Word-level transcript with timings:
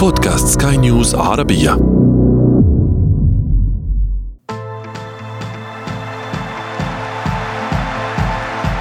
بودكاست 0.00 0.62
سكاي 0.62 0.76
نيوز 0.76 1.14
عربية. 1.14 1.72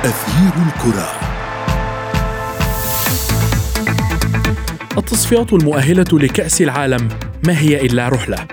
أثير 0.06 0.54
الكرة. 0.68 1.10
التصفيات 4.98 5.54
المؤهلة 5.54 6.06
لكأس 6.14 6.62
العالم 6.62 7.10
ما 7.48 7.60
هي 7.60 7.86
إلا 7.86 8.10
رحلة؟ 8.10 8.48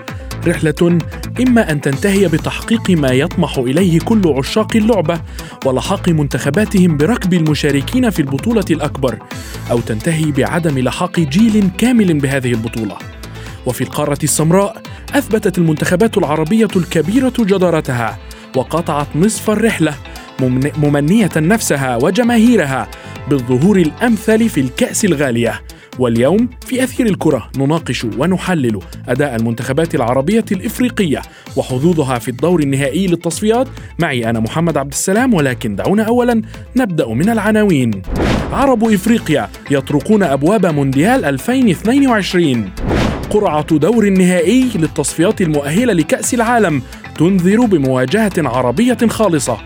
رحلة 0.47 0.99
إما 1.41 1.71
أن 1.71 1.81
تنتهي 1.81 2.27
بتحقيق 2.27 2.89
ما 2.89 3.11
يطمح 3.11 3.57
إليه 3.57 3.99
كل 3.99 4.33
عشاق 4.37 4.75
اللعبة 4.75 5.21
ولحاق 5.65 6.09
منتخباتهم 6.09 6.97
بركب 6.97 7.33
المشاركين 7.33 8.09
في 8.09 8.19
البطولة 8.19 8.65
الأكبر 8.71 9.17
أو 9.71 9.79
تنتهي 9.79 10.31
بعدم 10.31 10.79
لحاق 10.79 11.19
جيل 11.19 11.69
كامل 11.77 12.19
بهذه 12.19 12.51
البطولة. 12.51 12.97
وفي 13.65 13.81
القارة 13.81 14.17
السمراء 14.23 14.81
أثبتت 15.13 15.57
المنتخبات 15.57 16.17
العربية 16.17 16.67
الكبيرة 16.75 17.33
جدارتها 17.39 18.17
وقطعت 18.55 19.07
نصف 19.15 19.49
الرحلة 19.49 19.93
ممنية 20.77 21.31
نفسها 21.35 21.97
وجماهيرها 21.97 22.87
بالظهور 23.29 23.77
الأمثل 23.77 24.49
في 24.49 24.61
الكأس 24.61 25.05
الغالية. 25.05 25.61
واليوم 25.99 26.49
في 26.65 26.83
أثير 26.83 27.05
الكرة 27.05 27.49
نناقش 27.57 28.03
ونحلل 28.17 28.79
أداء 29.07 29.35
المنتخبات 29.35 29.95
العربية 29.95 30.45
الإفريقية 30.51 31.21
وحظوظها 31.55 32.19
في 32.19 32.27
الدور 32.29 32.59
النهائي 32.59 33.07
للتصفيات. 33.07 33.67
معي 33.99 34.29
أنا 34.29 34.39
محمد 34.39 34.77
عبد 34.77 34.91
السلام 34.91 35.33
ولكن 35.33 35.75
دعونا 35.75 36.03
أولا 36.03 36.41
نبدأ 36.75 37.07
من 37.07 37.29
العناوين. 37.29 38.01
عرب 38.51 38.83
إفريقيا 38.83 39.49
يطرقون 39.71 40.23
أبواب 40.23 40.65
مونديال 40.65 41.25
2022 41.25 42.69
قرعة 43.29 43.77
دور 43.77 44.07
النهائي 44.07 44.69
للتصفيات 44.75 45.41
المؤهلة 45.41 45.93
لكأس 45.93 46.33
العالم 46.33 46.81
تنذر 47.17 47.65
بمواجهة 47.65 48.31
عربية 48.37 48.97
خالصة. 49.09 49.57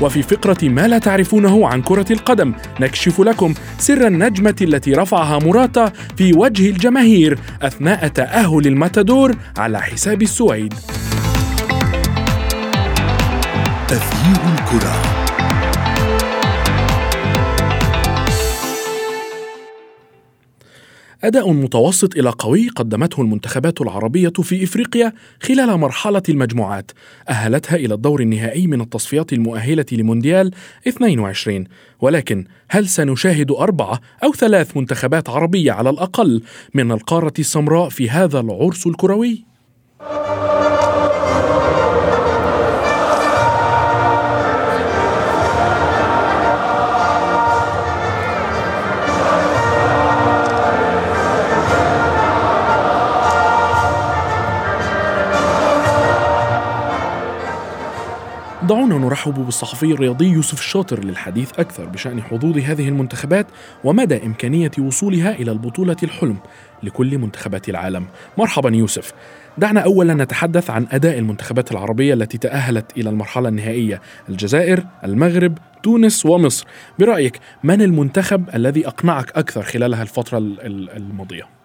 وفي 0.00 0.22
فقرة 0.22 0.68
ما 0.68 0.88
لا 0.88 0.98
تعرفونه 0.98 1.68
عن 1.68 1.82
كرة 1.82 2.12
القدم 2.12 2.54
نكشف 2.80 3.20
لكم 3.20 3.54
سر 3.78 4.06
النجمة 4.06 4.56
التي 4.62 4.92
رفعها 4.92 5.38
موراتا 5.38 5.92
في 6.16 6.32
وجه 6.36 6.70
الجماهير 6.70 7.38
أثناء 7.62 8.08
تأهل 8.08 8.66
الماتادور 8.66 9.34
على 9.58 9.80
حساب 9.80 10.22
السويد. 10.22 10.74
تغيير 13.88 14.40
الكرة. 14.58 15.07
أداء 21.24 21.52
متوسط 21.52 22.16
إلى 22.16 22.30
قوي 22.30 22.68
قدمته 22.68 23.22
المنتخبات 23.22 23.80
العربية 23.80 24.28
في 24.28 24.64
إفريقيا 24.64 25.12
خلال 25.42 25.76
مرحلة 25.78 26.22
المجموعات 26.28 26.90
أهلتها 27.28 27.76
إلى 27.76 27.94
الدور 27.94 28.20
النهائي 28.20 28.66
من 28.66 28.80
التصفيات 28.80 29.32
المؤهلة 29.32 29.86
لمونديال 29.92 30.50
22 30.88 31.64
ولكن 32.00 32.44
هل 32.68 32.88
سنشاهد 32.88 33.50
أربعة 33.50 34.00
أو 34.24 34.32
ثلاث 34.32 34.76
منتخبات 34.76 35.28
عربية 35.28 35.72
على 35.72 35.90
الأقل 35.90 36.42
من 36.74 36.92
القارة 36.92 37.34
السمراء 37.38 37.88
في 37.88 38.10
هذا 38.10 38.40
العرس 38.40 38.86
الكروي؟ 38.86 39.44
نرحب 59.08 59.34
بالصحفي 59.34 59.92
الرياضي 59.92 60.26
يوسف 60.26 60.60
الشاطر 60.60 61.04
للحديث 61.04 61.50
أكثر 61.58 61.84
بشأن 61.84 62.22
حظوظ 62.22 62.58
هذه 62.58 62.88
المنتخبات 62.88 63.46
ومدى 63.84 64.26
إمكانية 64.26 64.70
وصولها 64.78 65.30
إلى 65.30 65.52
البطولة 65.52 65.96
الحلم 66.02 66.36
لكل 66.82 67.18
منتخبات 67.18 67.68
العالم. 67.68 68.06
مرحبا 68.38 68.76
يوسف. 68.76 69.12
دعنا 69.58 69.80
أولا 69.80 70.14
نتحدث 70.14 70.70
عن 70.70 70.86
أداء 70.92 71.18
المنتخبات 71.18 71.72
العربية 71.72 72.14
التي 72.14 72.38
تأهلت 72.38 72.96
إلى 72.96 73.10
المرحلة 73.10 73.48
النهائية 73.48 74.00
الجزائر، 74.28 74.86
المغرب، 75.04 75.58
تونس 75.82 76.26
ومصر. 76.26 76.66
برأيك 76.98 77.38
من 77.64 77.82
المنتخب 77.82 78.48
الذي 78.54 78.86
أقنعك 78.86 79.30
أكثر 79.36 79.62
خلال 79.62 79.94
الفترة 79.94 80.38
الماضية؟ 80.38 81.57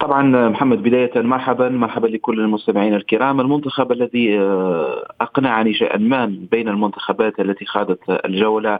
طبعا 0.00 0.48
محمد 0.48 0.82
بداية 0.82 1.10
مرحبا 1.16 1.68
مرحبا 1.68 2.06
لكل 2.06 2.40
المستمعين 2.40 2.94
الكرام. 2.94 3.40
المنتخب 3.40 3.92
الذي 3.92 4.38
آه، 4.40 5.08
أقنعني 5.20 5.74
شيئا 5.74 5.98
ما 5.98 6.26
بين 6.50 6.68
المنتخبات 6.68 7.40
التي 7.40 7.64
خاضت 7.66 7.98
الجولة 8.24 8.78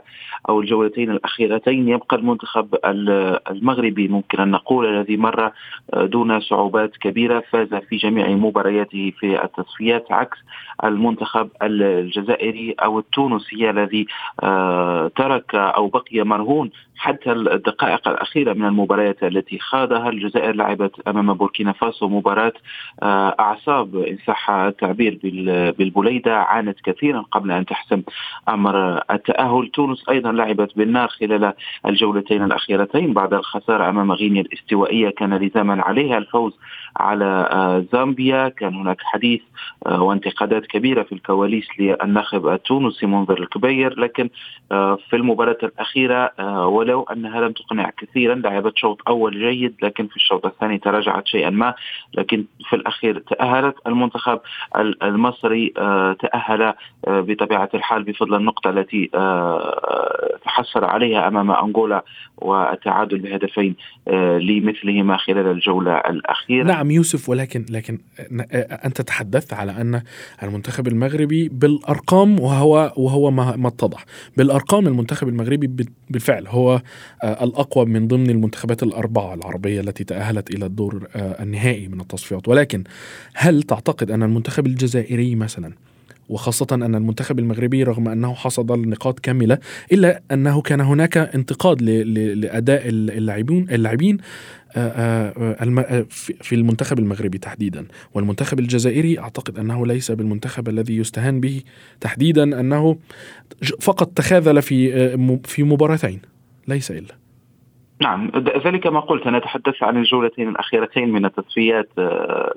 أو 0.49 0.59
الجولتين 0.61 1.11
الأخيرتين. 1.11 1.87
يبقى 1.89 2.17
المنتخب 2.17 2.75
المغربي 2.85 4.07
ممكن 4.07 4.39
أن 4.39 4.51
نقول 4.51 4.85
الذي 4.85 5.17
مر 5.17 5.51
آه، 5.93 6.05
دون 6.05 6.39
صعوبات 6.39 6.97
كبيرة 6.97 7.43
فاز 7.51 7.75
في 7.89 7.95
جميع 7.95 8.27
مبارياته 8.29 9.13
في 9.19 9.43
التصفيات 9.43 10.11
عكس 10.11 10.37
المنتخب 10.83 11.49
الجزائري 11.61 12.75
أو 12.83 12.99
التونسي 12.99 13.69
الذي 13.69 14.07
آه، 14.43 15.11
ترك 15.15 15.55
أو 15.55 15.87
بقي 15.87 16.23
مرهون 16.23 16.69
حتى 16.97 17.31
الدقائق 17.31 18.07
الأخيرة 18.07 18.53
من 18.53 18.65
المباريات 18.65 19.23
التي 19.23 19.59
خاضها 19.59 20.09
الجزائر 20.09 20.55
لعبت 20.55 21.06
أمام 21.07 21.33
بوركينا 21.33 21.71
فاسو 21.71 22.07
مباراة 22.07 22.53
آه، 23.03 23.35
أعصاب 23.39 23.95
إن 23.95 24.17
صح 24.27 24.49
التعبير 24.49 25.19
بالبليدة 25.77 26.37
عانت 26.37 26.79
كثيرا 26.81 27.21
قبل 27.31 27.51
أن 27.51 27.65
تحسم 27.65 28.01
أمر 28.49 29.01
التأهل. 29.11 29.67
تونس 29.73 30.09
أيضا 30.09 30.31
لعبت 30.31 30.77
بالنار 30.77 31.07
خلال 31.07 31.53
الجولتين 31.85 32.43
الأخيرتين 32.43 33.13
بعد 33.13 33.33
الخسارة 33.33 33.89
أمام 33.89 34.11
غينيا 34.11 34.41
الاستوائية. 34.41 35.09
كان 35.09 35.33
لزاما 35.33 35.81
عليها 35.81 36.17
الفوز 36.17 36.53
على 36.97 37.49
آه، 37.51 37.85
زامبيا. 37.93 38.49
كان 38.49 38.75
هناك 38.75 39.01
حديث 39.01 39.41
آه، 39.87 40.01
وانتقادات 40.01 40.65
كبيرة 40.65 41.03
في 41.03 41.11
الكواليس 41.11 41.67
للناخب 41.79 42.47
التونسي 42.47 43.05
منذر 43.05 43.39
الكبير. 43.39 43.99
لكن 43.99 44.29
في 44.69 45.15
المباراة 45.15 45.57
الأخيرة 45.63 46.31
ولو 46.65 47.03
أنها 47.03 47.41
لم 47.41 47.51
تقنع 47.51 47.89
كثيرا 47.97 48.35
لعبت 48.35 48.77
شوط 48.77 49.01
أول 49.07 49.39
جيد 49.39 49.75
لكن 49.81 50.07
في 50.07 50.15
الشوط 50.15 50.45
الثاني 50.45 50.77
تراجعت 50.97 51.27
شيئا 51.27 51.49
ما 51.49 51.73
لكن 52.13 52.45
في 52.69 52.75
الأخير 52.75 53.19
تأهلت. 53.19 53.75
المنتخب 53.87 54.39
المصري 55.03 55.73
آه، 55.77 56.13
تأهل 56.13 56.61
آه، 56.61 56.73
بطبيعة 57.07 57.69
الحال 57.73 58.03
بفضل 58.03 58.35
النقطة 58.35 58.69
التي 58.69 59.09
آه، 59.15 60.37
تحصل 60.45 60.83
عليها 60.83 61.27
أمام 61.27 61.51
أنغولا 61.51 62.03
والتعادل 62.47 63.19
بهدفين 63.19 63.75
لمثلهما 64.39 65.17
خلال 65.17 65.47
الجولة 65.47 65.97
الأخيرة. 65.97 66.63
نعم 66.63 66.91
يوسف 66.91 67.29
ولكن 67.29 67.65
لكن 67.69 67.97
أنت 68.85 69.01
تحدثت 69.01 69.53
على 69.53 69.71
أن 69.71 70.01
المنتخب 70.43 70.87
المغربي 70.87 71.49
بالأرقام 71.49 72.39
وهو 72.39 72.93
وهو 72.97 73.31
ما 73.31 73.67
اتضح. 73.67 74.05
بالأرقام 74.37 74.87
المنتخب 74.87 75.27
المغربي 75.27 75.85
بالفعل 76.09 76.47
هو 76.47 76.81
الأقوى 77.23 77.85
من 77.85 78.07
ضمن 78.07 78.29
المنتخبات 78.29 78.83
الأربعة 78.83 79.33
العربية 79.33 79.81
التي 79.81 80.03
تأهلت 80.03 80.49
إلى 80.49 80.65
الدور 80.65 81.07
آه، 81.15 81.43
النهائي 81.43 81.87
من 81.87 82.01
التصفيات. 82.01 82.47
ولكن 82.47 82.83
هل 83.35 83.63
تعتقد 83.63 84.11
أن 84.11 84.23
المنتخب 84.23 84.67
الجزائري 84.67 85.35
مثلا 85.35 85.73
وخاصة 86.29 86.67
أن 86.71 86.95
المنتخب 86.95 87.39
المغربي 87.39 87.83
رغم 87.83 88.07
أنه 88.07 88.33
حصد 88.33 88.71
النقاط 88.71 89.19
كاملة 89.19 89.57
إلا 89.91 90.21
أنه 90.31 90.61
كان 90.61 90.81
هناك 90.81 91.17
انتقاد 91.17 91.81
لأداء 91.81 92.81
اللاعبين 92.89 93.67
اللاعبين 93.71 94.17
آه، 94.75 95.59
آه، 95.59 96.05
في 96.41 96.55
المنتخب 96.55 96.99
المغربي 96.99 97.37
تحديدا. 97.37 97.85
والمنتخب 98.13 98.59
الجزائري 98.59 99.19
أعتقد 99.19 99.59
أنه 99.59 99.87
ليس 99.87 100.11
بالمنتخب 100.11 100.69
الذي 100.69 100.97
يستهان 100.97 101.39
به 101.39 101.61
تحديدا 102.01 102.59
أنه 102.59 102.97
فقط 103.79 104.07
تخاذل 104.07 104.61
في 104.61 105.37
في 105.43 105.63
مباراتين 105.63 106.21
ليس 106.67 106.91
إلا. 106.91 107.26
نعم 108.01 108.31
ذلك 108.65 108.87
ما 108.87 108.99
قلت. 108.99 109.27
أنا 109.27 109.37
أتحدث 109.37 109.83
عن 109.83 109.97
الجولتين 109.97 110.49
الأخيرتين 110.49 111.09
من 111.09 111.25
التصفيات 111.25 111.89
آه، 111.99 112.01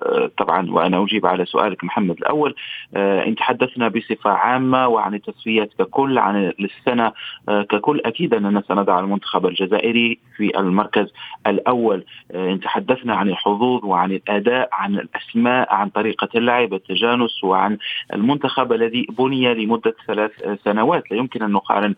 آه، 0.02 0.30
طبعا 0.38 0.70
وأنا 0.70 1.02
أجيب 1.02 1.26
على 1.26 1.44
سؤالك 1.44 1.84
محمد 1.84 2.16
الأول. 2.16 2.54
آه، 2.96 3.26
إن 3.26 3.34
تحدثنا 3.34 3.88
بصفة 3.88 4.30
عامة 4.30 4.88
وعن 4.88 5.14
التصفيات 5.14 5.70
ككل 5.78 6.18
عن 6.18 6.52
السنة 6.60 7.12
ككل 7.48 8.00
أكيد 8.04 8.34
أننا 8.34 8.62
سنضع 8.68 9.00
المنتخب 9.00 9.46
الجزائري 9.46 10.18
في 10.36 10.58
المركز 10.58 11.12
الأول. 11.46 12.04
إن 12.34 12.60
تحدثنا 12.60 13.14
عن 13.14 13.28
الحظوظ 13.28 13.84
وعن 13.84 14.12
الأداء 14.12 14.68
عن 14.72 14.94
الأسماء 14.94 15.74
عن 15.74 15.88
طريقة 15.88 16.28
اللعب 16.34 16.74
التجانس 16.74 17.44
وعن 17.44 17.78
المنتخب 18.14 18.72
الذي 18.72 19.06
بني 19.18 19.54
لمدة 19.54 19.94
ثلاث 20.06 20.30
سنوات. 20.64 21.10
لا 21.10 21.16
يمكن 21.16 21.42
أن 21.42 21.50
نقارن 21.50 21.94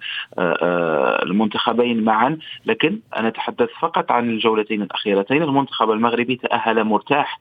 المنتخبين 1.22 2.04
معا 2.04 2.38
لكن 2.66 2.98
أنا 3.16 3.31
نتحدث 3.32 3.68
فقط 3.80 4.12
عن 4.12 4.30
الجولتين 4.30 4.82
الأخيرتين. 4.82 5.42
المنتخب 5.42 5.90
المغربي 5.90 6.36
تأهل 6.36 6.84
مرتاح 6.84 7.40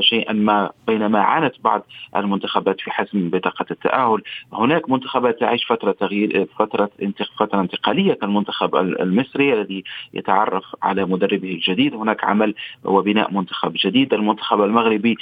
شيئا 0.00 0.32
ما 0.32 0.70
بينما 0.86 1.20
عانت 1.20 1.54
بعض 1.64 1.86
المنتخبات 2.16 2.80
في 2.80 2.90
حسم 2.90 3.30
بطاقة 3.30 3.66
التأهل. 3.70 4.22
هناك 4.52 4.90
منتخبات 4.90 5.40
تعيش 5.40 5.66
فترة 5.66 5.92
تغيير 5.92 6.46
فترة 6.58 6.90
فترة 7.38 7.60
انتقالية 7.60 8.14
كالمنتخب 8.14 8.76
المصري 8.76 9.54
الذي 9.54 9.84
يتعرف 10.14 10.64
على 10.82 11.04
مدربه 11.04 11.52
الجديد. 11.52 11.94
هناك 11.94 12.24
عمل 12.24 12.54
وبناء 12.84 13.32
منتخب 13.32 13.72
جديد. 13.84 14.14
المنتخب 14.14 14.62
المغربي 14.62 15.16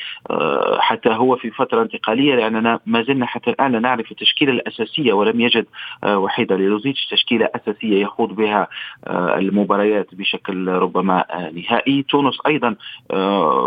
حتى 0.79 1.11
هو 1.11 1.37
في 1.37 1.50
فترة 1.50 1.82
انتقالية 1.82 2.35
لأننا 2.35 2.81
ما 2.87 3.03
زلنا 3.03 3.26
حتى 3.26 3.50
الآن 3.50 3.73
لا 3.73 3.79
نعرف 3.79 4.11
التشكيلة 4.11 4.53
الأساسية 4.53 5.12
ولم 5.12 5.41
يجد 5.41 5.67
وحيدة 6.06 6.56
ليلوزيتش 6.56 7.06
تشكيلة 7.06 7.49
أساسية 7.55 8.03
يخوض 8.03 8.32
بها 8.32 8.69
المباريات. 9.09 10.07
بشكل 10.14 10.69
ربما 10.69 11.25
نهائي. 11.55 12.02
تونس 12.02 12.38
أيضا 12.46 12.76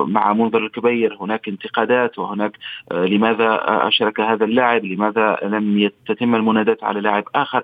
مع 0.08 0.34
منذر 0.34 0.66
الكبير 0.66 1.18
هناك 1.22 1.48
انتقادات 1.48 2.20
وهناك 2.20 2.58
لماذا 2.92 3.60
أشرك 3.88 4.20
هذا 4.20 4.46
اللاعب؟ 4.46 4.86
لماذا 4.86 5.38
لم 5.44 5.90
تتم 6.08 6.36
المنادات 6.36 6.84
على 6.84 7.02
لاعب 7.02 7.24
آخر؟ 7.36 7.64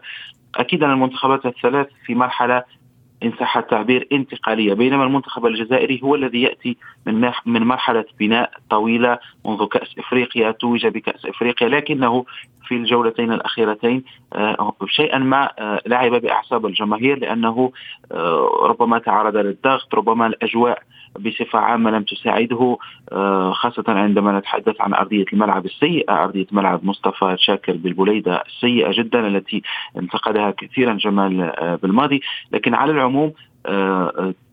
أكيد 0.56 0.84
أن 0.84 0.92
المنتخبات 0.92 1.46
الثلاث 1.46 1.88
في 2.06 2.16
مرحلة 2.16 2.64
ان 3.24 3.32
صح 3.40 3.58
التعبير 3.58 4.08
انتقالية. 4.12 4.74
بينما 4.74 5.04
المنتخب 5.04 5.46
الجزائري 5.46 6.00
هو 6.04 6.16
الذي 6.16 6.42
يأتي 6.42 6.78
من 7.06 7.32
من 7.46 7.64
مرحلة 7.64 8.06
بناء 8.20 8.52
طويلة 8.70 9.20
منذ 9.46 9.66
كأس 9.66 9.96
إفريقيا 10.00 10.52
توج 10.52 10.88
بكأس 10.88 11.26
إفريقيا 11.26 11.70
لكنه 11.70 12.26
في 12.68 12.76
الجولتين 12.76 13.32
الأخيرتين 13.32 14.04
آه، 14.34 14.74
شيئا 14.88 15.18
ما 15.18 15.52
آه، 15.60 15.82
لعب 15.86 16.12
بأعصاب 16.12 16.66
الجماهير 16.66 17.20
لأنه 17.20 17.72
آه، 18.12 18.50
ربما 18.62 19.00
تعرض 19.00 19.38
للضغط 19.38 19.96
ربما 19.96 20.28
الأجواء 20.28 20.84
بصفة 21.20 21.60
عامة 21.60 21.92
لم 21.92 22.04
تساعده 22.04 22.78
خاصة 23.52 23.84
عندما 23.88 24.40
نتحدث 24.40 24.76
عن 24.82 24.94
أرضية 24.94 25.26
الملعب 25.34 25.66
السيئة 25.66 26.24
أرضية 26.24 26.48
ملعب 26.52 26.86
مصطفى 26.86 27.36
شاكر 27.40 27.74
بالبليدة 27.74 28.44
السيئة 28.48 28.92
جدا 28.92 29.28
التي 29.28 29.62
انتقدها 29.98 30.52
كثيرا 30.52 30.94
جمال 30.94 31.52
بالماضي 31.82 32.22
لكن 32.52 32.74
على 32.74 32.92
العموم 32.92 33.34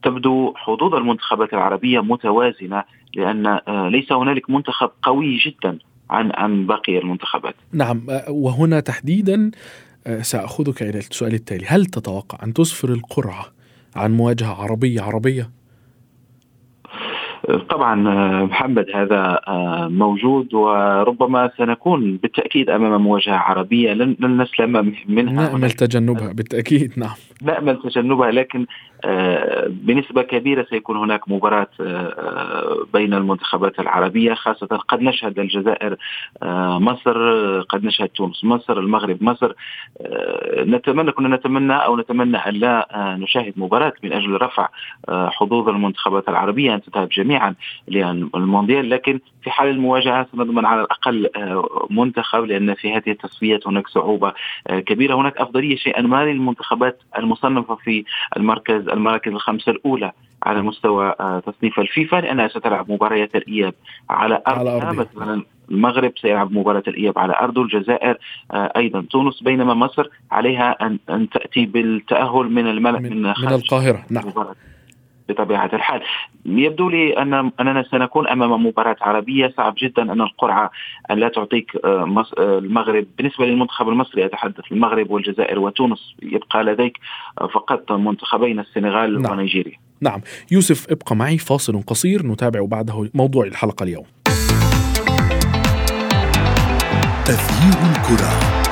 تبدو 0.03 0.55
حظوظ 0.57 0.95
المنتخبات 0.95 1.53
العربية 1.53 2.01
متوازنة 2.01 2.85
لأن 3.15 3.61
ليس 3.69 4.13
هنالك 4.13 4.51
منتخب 4.51 4.91
قوي 5.03 5.37
جدا 5.37 5.79
عن 6.11 6.33
عن 6.35 6.67
باقي 6.67 6.99
المنتخبات. 6.99 7.55
نعم 7.73 8.07
وهنا 8.29 8.81
تحديدا 8.81 9.51
آه، 10.07 10.23
سأخذك 10.23 10.83
إلى 10.83 10.99
السؤال 10.99 11.35
التالي، 11.35 11.67
هل 11.67 11.87
تتوقع 11.87 12.39
أن 12.45 12.55
تسفر 12.55 12.89
القرعة 12.89 13.47
عن 13.97 14.13
مواجهة 14.13 14.63
عربية 14.63 15.03
عربية؟ 15.03 15.51
طبعا 17.71 18.09
آه، 18.09 18.45
محمد 18.45 18.87
هذا 18.95 19.41
آه، 19.49 19.89
موجود 19.89 20.55
وربما 20.55 21.51
سنكون 21.59 22.17
بالتأكيد 22.17 22.71
أمام 22.71 23.03
مواجهة 23.03 23.37
عربية. 23.37 23.93
لن 23.93 24.43
نسلم 24.43 24.95
منها. 25.09 25.49
نأمل 25.49 25.71
تجنبها 25.71 26.33
بالتأكيد 26.33 26.93
نعم. 26.97 27.15
نأمل 27.43 27.83
تجنبها 27.83 28.31
لكن 28.31 28.67
آه، 29.05 29.67
بنسبة 29.69 30.23
كبيرة 30.23 30.67
سيكون 30.71 30.97
هناك 30.97 31.29
مباراة 31.29 31.69
آه، 31.81 32.87
بين 32.93 33.15
المنتخبات 33.15 33.81
العربية 33.81 34.35
خاصة 34.35 34.67
قد 34.67 35.01
نشهد 35.01 35.39
الجزائر 35.39 35.97
آه، 36.43 36.79
مصر 36.79 37.61
قد 37.61 37.85
نشهد 37.85 38.09
تونس 38.09 38.45
مصر 38.45 38.79
المغرب 38.79 39.23
مصر. 39.23 39.53
نتمنى 40.59 41.13
كنا 41.13 41.37
نتمنى 41.37 41.73
أو 41.73 41.97
نتمنى 41.97 42.37
أن 42.37 42.55
لا 42.55 42.89
نشاهد 43.21 43.53
مباراة 43.57 43.93
من 44.03 44.13
أجل 44.13 44.43
رفع 44.43 44.69
حظوظ 45.09 45.69
المنتخبات 45.69 46.29
العربية. 46.29 46.75
أن 46.75 46.83
تذهب 46.83 47.13
جميعا 47.35 47.55
للمونديال 47.89 48.91
لكن 48.91 49.21
في 49.43 49.51
حال 49.51 49.69
المواجهة 49.69 50.27
سنضمن 50.33 50.67
على 50.67 50.81
الأقل 50.81 51.31
منتخب 51.91 52.45
لأن 52.45 52.75
في 52.75 52.93
هذه 52.93 53.11
التصفيات 53.11 53.67
هناك 53.67 53.89
صعوبة 53.89 54.33
كبيرة. 54.69 55.15
هناك 55.15 55.37
أفضلية 55.37 55.77
شيئا. 55.77 56.03
ما 56.03 56.25
للمنتخبات 56.25 56.99
المصنفة 57.19 57.75
في 57.75 58.05
المركز 58.37 58.89
المراكز 58.89 59.33
الخمسة 59.33 59.73
الأولى 59.73 60.13
على 60.43 60.63
مستوى 60.63 61.15
آه، 61.21 61.43
تصنيف 61.47 61.81
الفيفا؟ 61.81 62.17
لأنها 62.17 62.49
ستلعب 62.49 62.91
مباريات 62.91 63.37
الإياب 63.37 63.75
على 64.11 64.43
أرضها. 64.49 64.93
مثلا 64.93 65.43
المغرب 65.71 66.13
سيلعب 66.23 66.53
مباراة 66.53 66.83
الإياب 66.89 67.19
على 67.19 67.35
أرضه. 67.41 67.63
الجزائر 67.63 68.19
آه، 68.53 68.73
أيضا. 68.77 69.05
تونس 69.11 69.43
بينما 69.43 69.75
مصر 69.75 70.09
عليها 70.31 70.77
أن, 70.87 70.99
أن 71.11 71.29
تأتي 71.29 71.67
بالتأهل 71.67 72.53
من 72.53 72.67
الملك 72.67 73.01
من, 73.01 73.23
من, 73.23 73.35
من 73.43 73.53
القاهرة. 73.53 74.05
نعم. 74.11 74.25
بطبيعة 75.29 75.71
الحال. 75.73 76.03
يبدو 76.47 76.89
لي 76.89 77.13
ان 77.13 77.51
أننا 77.61 77.85
سنكون 77.91 78.29
أمام 78.29 78.67
مباراة 78.67 78.97
عربية. 79.01 79.55
صعب 79.57 79.75
جدا 79.79 80.03
أن 80.03 80.21
القرعة 80.21 80.71
ان 81.11 81.19
لا 81.19 81.29
تعطيك 81.29 81.73
آه، 81.85 82.25
المغرب. 82.39 83.07
بالنسبة 83.19 83.47
للمنتخب 83.47 83.89
المصري 83.89 84.25
أتحدث 84.25 84.73
المغرب 84.73 85.11
والجزائر 85.11 85.59
وتونس 85.59 86.15
يبقى 86.23 86.65
لديك 86.65 86.99
فقط 87.55 87.93
منتخبين 87.93 88.61
السنغال 88.61 89.23
نعم. 89.23 89.33
ونيجيريا. 89.33 89.77
نعم. 90.01 90.21
يوسف 90.53 90.91
ابقى 90.91 91.17
معي 91.17 91.39
فاصل 91.39 91.83
قصير. 91.83 92.27
نتابع 92.27 92.65
بعده 92.65 93.11
موضوع 93.15 93.45
الحلقة 93.47 93.85
اليوم. 93.85 94.05
تغيير 97.25 97.79
الكرة. 97.91 98.64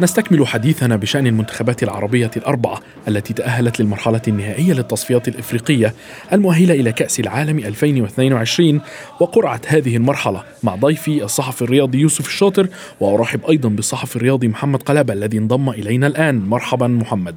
نستكمل 0.00 0.46
حديثنا 0.46 0.96
بشأن 0.96 1.26
المنتخبات 1.26 1.82
العربية 1.82 2.30
الأربعة 2.36 2.80
التي 3.08 3.34
تأهلت 3.34 3.80
للمرحلة 3.80 4.20
النهائية 4.28 4.72
للتصفيات 4.72 5.28
الإفريقية 5.28 5.94
المؤهلة 6.32 6.74
إلى 6.74 6.92
كأس 6.92 7.20
العالم 7.20 7.58
2022 7.58 8.80
وقرعة 9.20 9.60
هذه 9.66 9.96
المرحلة 9.96 10.42
مع 10.62 10.74
ضيفي 10.74 11.24
الصحفي 11.24 11.62
الرياضي 11.62 11.98
يوسف 11.98 12.26
الشاطر 12.26 12.68
وأرحب 13.00 13.44
أيضا 13.44 13.68
بالصحفي 13.68 14.16
الرياضي 14.16 14.48
محمد 14.48 14.82
قلابة 14.82 15.14
الذي 15.14 15.38
انضم 15.38 15.70
إلينا 15.70 16.06
الآن. 16.06 16.38
مرحبا 16.38 16.86
محمد. 16.86 17.34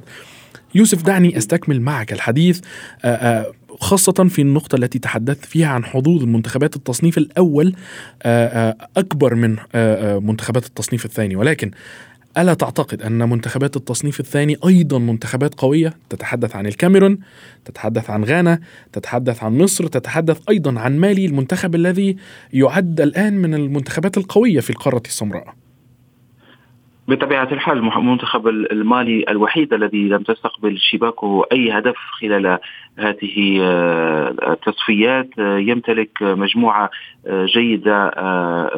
يوسف 0.74 1.02
دعني 1.02 1.38
أستكمل 1.38 1.80
معك 1.80 2.12
الحديث 2.12 2.60
خاصة 3.80 4.12
في 4.12 4.42
النقطة 4.42 4.76
التي 4.76 4.98
تحدثت 4.98 5.44
فيها 5.44 5.68
عن 5.68 5.84
حظوظ 5.84 6.24
منتخبات 6.24 6.76
التصنيف 6.76 7.18
الأول 7.18 7.74
أكبر 8.96 9.34
من 9.34 9.56
منتخبات 10.26 10.66
التصنيف 10.66 11.04
الثاني. 11.04 11.36
ولكن 11.36 11.70
ألا 12.38 12.54
تعتقد 12.54 13.02
أن 13.02 13.28
منتخبات 13.28 13.76
التصنيف 13.76 14.20
الثاني 14.20 14.56
أيضا 14.66 14.98
منتخبات 14.98 15.54
قوية؟ 15.54 15.94
تتحدث 16.10 16.56
عن 16.56 16.66
الكاميرون 16.66 17.18
تتحدث 17.64 18.10
عن 18.10 18.24
غانا 18.24 18.60
تتحدث 18.92 19.42
عن 19.42 19.58
مصر 19.58 19.86
تتحدث 19.86 20.40
أيضا 20.48 20.80
عن 20.80 20.98
مالي 20.98 21.26
المنتخب 21.26 21.74
الذي 21.74 22.16
يعد 22.52 23.00
الآن 23.00 23.36
من 23.38 23.54
المنتخبات 23.54 24.16
القوية 24.18 24.60
في 24.60 24.70
القارة 24.70 25.02
السمراء. 25.06 25.63
بطبيعة 27.08 27.48
الحال 27.52 27.78
المنتخب 27.78 28.48
المالي 28.48 29.24
الوحيد 29.28 29.72
الذي 29.72 30.08
لم 30.08 30.22
تستقبل 30.22 30.78
شباكه 30.78 31.44
أي 31.52 31.70
هدف 31.70 31.96
خلال 32.20 32.58
هذه 32.98 33.58
آه، 33.62 34.34
التصفيات. 34.52 35.28
آه، 35.38 35.58
يمتلك 35.58 36.22
مجموعة 36.22 36.90
آه، 37.26 37.44
جيدة 37.44 38.10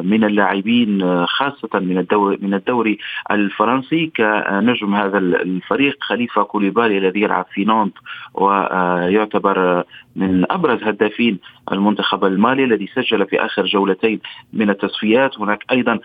من 0.03 0.23
اللاعبين 0.23 1.25
خاصة 1.25 1.79
من 1.79 1.97
الدوري 1.97 2.37
من 2.41 2.53
الدوري 2.53 2.97
الفرنسي. 3.31 4.11
كنجم 4.17 4.95
هذا 4.95 5.17
الفريق 5.17 5.97
خليفة 6.01 6.43
كوليبالي 6.43 6.97
الذي 6.97 7.21
يلعب 7.21 7.45
في 7.53 7.65
نونت 7.65 7.93
ويعتبر 8.33 9.83
من 10.15 10.51
أبرز 10.51 10.83
هدافين 10.83 11.39
المنتخب 11.71 12.25
المالي 12.25 12.63
الذي 12.63 12.87
سجل 12.95 13.27
في 13.27 13.45
آخر 13.45 13.65
جولتين 13.65 14.19
من 14.53 14.69
التصفيات. 14.69 15.39
هناك 15.39 15.63
أيضا 15.71 15.99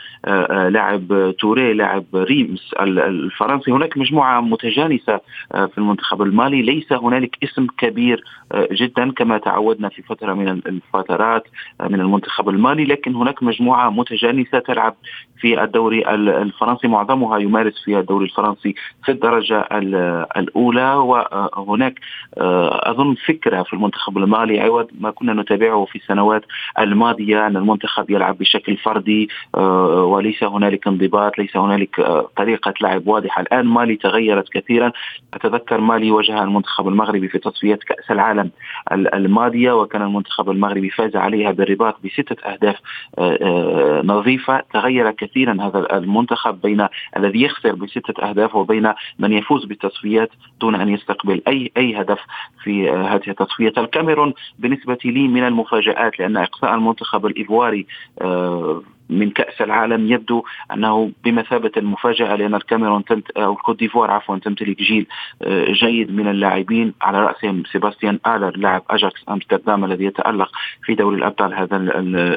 لاعب 0.68 1.34
توري 1.38 1.72
لاعب 1.74 2.04
ريمس 2.14 2.74
الفرنسي. 2.80 3.72
هناك 3.72 3.98
مجموعة 3.98 4.40
متجانسة 4.40 5.20
في 5.52 5.78
المنتخب 5.78 6.22
المالي. 6.22 6.62
ليس 6.62 6.92
هنالك 6.92 7.36
اسم 7.44 7.66
كبير 7.78 8.24
جدا 8.72 9.12
كما 9.12 9.38
تعودنا 9.38 9.88
في 9.88 10.02
فترة 10.02 10.34
من 10.34 10.48
الفترات 10.48 11.48
من 11.80 12.00
المنتخب 12.00 12.48
المالي. 12.48 12.84
لكن 12.84 13.14
هناك 13.14 13.42
مجموعة 13.42 13.90
متجانسة 13.90 14.58
تلعب 14.58 14.94
في 15.40 15.62
الدوري 15.64 16.08
الفرنسي. 16.08 16.88
معظمها 16.88 17.38
يمارس 17.38 17.84
في 17.84 17.98
الدوري 17.98 18.24
الفرنسي 18.24 18.74
في 19.04 19.12
الدرجة 19.12 19.68
الأولى. 20.36 20.94
وهناك 20.94 22.00
أظن 22.36 23.14
فكرة 23.14 23.62
في 23.62 23.72
المنتخب 23.72 24.18
المالي. 24.18 24.60
عوض 24.60 24.88
ما 25.00 25.10
كنا 25.10 25.32
نتابعه 25.32 25.84
في 25.84 25.96
السنوات 25.96 26.44
الماضية. 26.78 27.46
أن 27.46 27.56
المنتخب 27.56 28.10
يلعب 28.10 28.38
بشكل 28.38 28.76
فردي 28.76 29.28
وليس 29.56 30.44
هنالك 30.44 30.86
انضباط 30.86 31.38
ليس 31.38 31.56
هنالك 31.56 32.00
طريقة 32.36 32.74
لعب 32.80 33.06
واضحة. 33.06 33.42
الآن 33.42 33.66
مالي 33.66 33.96
تغيرت 33.96 34.48
كثيرا. 34.52 34.92
أتذكر 35.34 35.80
مالي 35.80 36.10
واجه 36.10 36.42
المنتخب 36.42 36.88
المغربي 36.88 37.28
في 37.28 37.38
تصفيات 37.38 37.84
كأس 37.84 38.10
العالم 38.10 38.50
الماضية 38.92 39.72
وكان 39.72 40.02
المنتخب 40.02 40.50
المغربي 40.50 40.90
فاز 40.90 41.16
عليها 41.16 41.50
بالرباط 41.50 41.96
بستة 42.04 42.52
أهداف 42.52 42.76
نظيفة. 44.04 44.62
تغير 44.72 45.10
كثيرا 45.10 45.56
هذا 45.60 45.96
المنتخب 45.96 46.60
بين 46.60 46.86
الذي 47.16 47.42
يخسر 47.42 47.74
بستة 47.74 48.28
أهداف 48.28 48.54
وبين 48.54 48.92
من 49.18 49.32
يفوز 49.32 49.64
بالتصفيات 49.64 50.30
دون 50.60 50.74
أن 50.74 50.88
يستقبل 50.88 51.42
أي 51.48 51.72
أي 51.76 52.00
هدف 52.00 52.18
في 52.62 52.90
هذه 52.90 53.28
التصفيات. 53.28 53.78
الكاميرون 53.78 54.34
بالنسبة 54.58 54.98
لي 55.04 55.28
من 55.28 55.46
المفاجآت 55.46 56.18
لأن 56.18 56.36
إقصاء 56.36 56.74
المنتخب 56.74 57.26
الإيفواري 57.26 57.86
من 59.10 59.30
كأس 59.30 59.60
العالم 59.60 60.12
يبدو 60.12 60.44
أنه 60.72 61.12
بمثابة 61.24 61.72
المفاجأة 61.76 62.36
لأن 62.36 62.54
الكاميرون 62.54 63.04
تمت 63.04 63.30
أو 63.30 63.52
الكوت 63.52 63.78
ديفوار 63.78 64.10
عفوا 64.10 64.38
تمتلك 64.38 64.78
جيل 64.78 65.06
آه، 65.42 65.72
جيد 65.72 66.12
من 66.12 66.28
اللاعبين 66.28 66.94
على 67.02 67.22
رأسهم 67.22 67.62
سيباستيان 67.72 68.18
هالر 68.26 68.56
لاعب 68.56 68.82
أجاكس 68.90 69.24
أمستردام 69.28 69.84
الذي 69.84 70.04
يتألق 70.04 70.50
في 70.84 70.94
دوري 70.94 71.16
الأبطال 71.16 71.54
هذا 71.54 71.76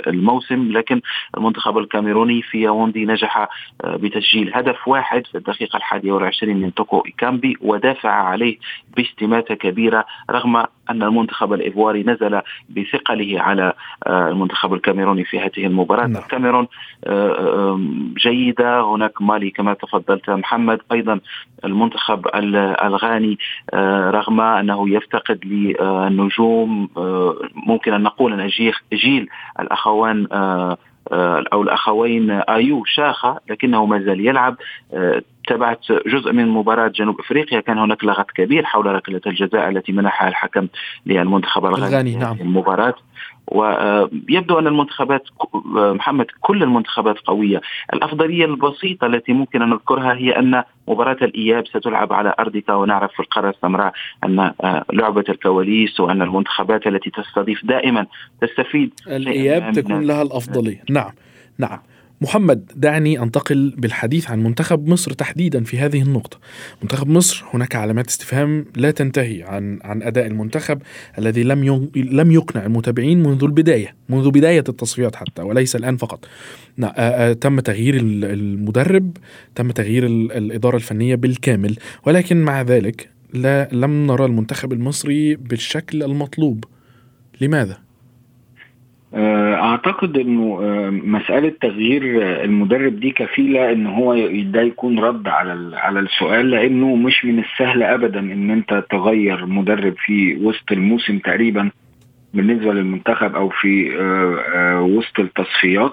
الموسم. 0.08 0.72
لكن 0.72 1.02
المنتخب 1.38 1.78
الكاميروني 1.78 2.42
في 2.42 2.62
ياوندي 2.62 3.06
نجح 3.06 3.38
آه، 3.38 3.96
بتسجيل 3.96 4.52
هدف 4.56 4.88
واحد 4.88 5.28
في 5.28 5.38
الدقيقة 5.38 5.78
الحادية 5.78 6.12
والعشرين 6.12 6.58
من 6.58 6.74
توكو 6.74 7.04
إيكامبي 7.06 7.58
ودافع 7.62 8.10
عليه 8.10 8.58
باستماتة 8.96 9.56
كبيرة 9.56 10.06
رغم 10.30 10.56
أن 10.90 11.04
المنتخب 11.04 11.54
الإيفواري 11.54 12.04
نزل 12.04 12.42
بثقله 12.70 13.42
على 13.42 13.74
آه، 14.08 14.30
المنتخب 14.30 14.74
الكاميروني 14.74 15.24
في 15.24 15.40
هذه 15.40 15.66
المباراة 15.66 16.08
نعم. 16.08 16.22
الكاميرون 16.22 16.68
آه، 17.06 17.80
جيدة 18.18 18.82
هناك 18.82 19.22
مالي 19.22 19.50
كما 19.50 19.74
تفضلت 19.74 20.30
محمد 20.30 20.82
أيضا 20.92 21.20
المنتخب 21.66 22.28
الغاني 22.84 23.38
آه، 23.74 24.10
رغم 24.10 24.42
أنه 24.42 24.90
يفتقد 24.90 25.46
للنجوم 25.46 26.90
ممكن 27.56 27.94
أن 27.94 28.04
نقول 28.04 28.42
أن 28.42 28.50
جيل 28.94 29.30
الأخوان 29.60 30.28
أو 31.12 31.62
الأخوين 31.62 32.32
آيو 32.32 32.86
شاخة 32.86 33.40
لكنه 33.50 33.86
ما 33.86 34.00
زال 34.00 34.28
يلعب. 34.28 34.56
تابعت 35.48 35.86
جزء 36.08 36.34
من 36.34 36.48
مباراة 36.48 36.88
جنوب 36.88 37.20
أفريقيا. 37.20 37.60
كان 37.60 37.78
هناك 37.78 38.04
لغط 38.04 38.32
كبير 38.32 38.66
حول 38.66 38.86
ركلة 38.86 39.22
الجزاء 39.28 39.70
التي 39.70 39.92
منحها 39.92 40.28
الحكم 40.28 40.68
للمنتخب 41.06 41.66
الغاني 41.66 42.16
نعم. 42.16 42.38
المباراة. 42.42 42.96
ويبدو 43.48 44.60
أن 44.60 44.68
المنتخبات 44.68 45.24
محمد 45.74 46.25
كل 46.42 46.64
المنتخبات 46.64 47.20
قوية، 47.20 47.62
الأفضلية 47.94 48.46
البسيطة 48.46 49.08
التي 49.08 49.34
ممكن 49.34 49.62
أن 49.62 49.70
نذكرها 49.70 50.14
هي 50.14 50.32
أن 50.40 50.64
مباراة 50.88 51.18
الإياب 51.22 51.68
ستلعب 51.68 52.14
على 52.14 52.34
أرضك 52.40 52.70
ونعرف 52.70 53.12
في 53.12 53.20
القارة 53.20 53.50
السمراء 53.50 53.94
أن 54.24 54.40
آه، 54.40 54.86
لعبة 54.94 55.24
الكواليس 55.30 56.00
وأن 56.00 56.22
المنتخبات 56.22 56.88
التي 56.88 57.10
تستضيف 57.10 57.66
دائما 57.66 58.06
تستفيد. 58.42 58.94
الإياب 59.08 59.74
تكون 59.74 60.02
لها 60.02 60.22
الأفضلية، 60.22 60.84
نعم 60.90 61.12
نعم. 61.58 61.80
محمد 62.22 62.72
دعني 62.76 63.22
أنتقل 63.22 63.74
بالحديث 63.78 64.32
عن 64.32 64.44
منتخب 64.44 64.88
مصر 64.88 65.14
تحديدا 65.14 65.64
في 65.64 65.80
هذه 65.80 66.02
النقطة. 66.02 66.40
منتخب 66.82 67.08
مصر 67.08 67.46
هناك 67.54 67.76
علامات 67.76 68.08
استفهام 68.08 68.66
لا 68.76 68.92
تنتهي 68.92 69.44
عن 69.44 69.80
عن 69.84 70.04
أداء 70.04 70.28
المنتخب 70.28 70.82
الذي 71.18 71.44
لم 71.44 71.90
لم 71.96 72.32
يقنع 72.32 72.66
المتابعين 72.66 73.24
منذ 73.24 73.44
البداية، 73.44 73.96
منذ 74.10 74.32
بداية 74.32 74.64
التصفيات 74.70 75.16
حتى 75.16 75.42
وليس 75.42 75.76
الآن 75.76 75.98
فقط. 75.98 76.26
تم 77.42 77.60
تغيير 77.60 77.96
المدرب، 78.00 79.18
تم 79.56 79.72
تغيير 79.72 80.06
الإدارة 80.06 80.76
الفنية 80.76 81.16
بالكامل، 81.16 81.76
ولكن 82.06 82.42
مع 82.42 82.62
ذلك 82.62 83.10
لا 83.34 83.70
لم 83.72 84.08
نرى 84.08 84.26
المنتخب 84.26 84.74
المصري 84.74 85.36
بالشكل 85.36 86.04
المطلوب. 86.04 86.66
لماذا؟ 87.42 87.85
آه، 89.14 89.54
أعتقد 89.56 90.18
إنه 90.18 90.60
آه، 90.62 90.90
مسألة 90.90 91.54
تغيير 91.62 92.04
المدرب 92.44 93.00
دي 93.00 93.12
كفيلة 93.12 93.72
إن 93.72 93.88
هو 93.88 94.16
ده 94.42 94.62
يكون 94.62 95.00
رد 95.00 95.28
على 95.28 95.78
على 95.78 96.00
السؤال 96.00 96.50
لأنه 96.50 96.96
مش 96.96 97.26
من 97.26 97.40
السهل 97.40 97.84
ابدا 97.84 98.20
إن 98.20 98.52
أنت 98.52 98.84
تغير 98.90 99.46
مدرب 99.46 99.94
في 100.06 100.36
وسط 100.36 100.72
الموسم 100.72 101.20
تقريبا 101.20 101.72
بالنسبة 102.34 102.74
للمنتخب 102.74 103.36
أو 103.36 103.50
في 103.50 103.98
آه، 104.00 104.82
وسط 104.82 105.20
التصفيات. 105.20 105.92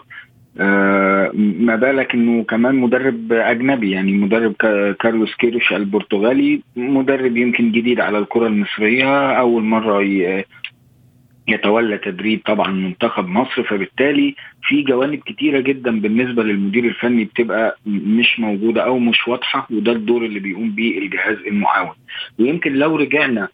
ما 1.37 1.77
بالك 1.77 2.15
إنه 2.15 2.45
كمان 2.45 2.75
مدرب 2.75 3.33
أجنبي 3.33 3.91
يعني 3.91 4.13
مدرب 4.13 4.53
كارلوس 5.01 5.35
كيروش 5.35 5.73
البرتغالي 5.73 6.61
مدرب 6.77 7.37
يمكن 7.37 7.73
جديد 7.73 8.01
على 8.01 8.19
الكرة 8.19 8.47
المصرية 8.47 9.31
أول 9.33 9.63
مرة 9.63 10.01
يتولى 11.49 11.99
تدريب 11.99 12.41
طبعا 12.47 12.71
منتخب 12.71 13.29
مصر 13.29 13.63
فبالتالي 13.63 14.35
في 14.63 14.83
جوانب 14.83 15.19
كتيرة 15.27 15.61
جدا 15.61 16.01
بالنسبة 16.01 16.43
للمدير 16.43 16.85
الفني 16.85 17.25
بتبقى 17.25 17.79
مش 17.87 18.41
موجودة 18.41 18.85
أو 18.85 18.99
مش 18.99 19.29
واضحة 19.29 19.67
وده 19.71 19.93
الدور 19.93 20.25
اللي 20.25 20.41
بيقوم 20.41 20.71
بيه 20.75 20.99
الجهاز 20.99 21.37
المعاون 21.47 21.95
ويمكن 22.39 22.73
لو 22.73 22.97
رجعنا 22.97 23.49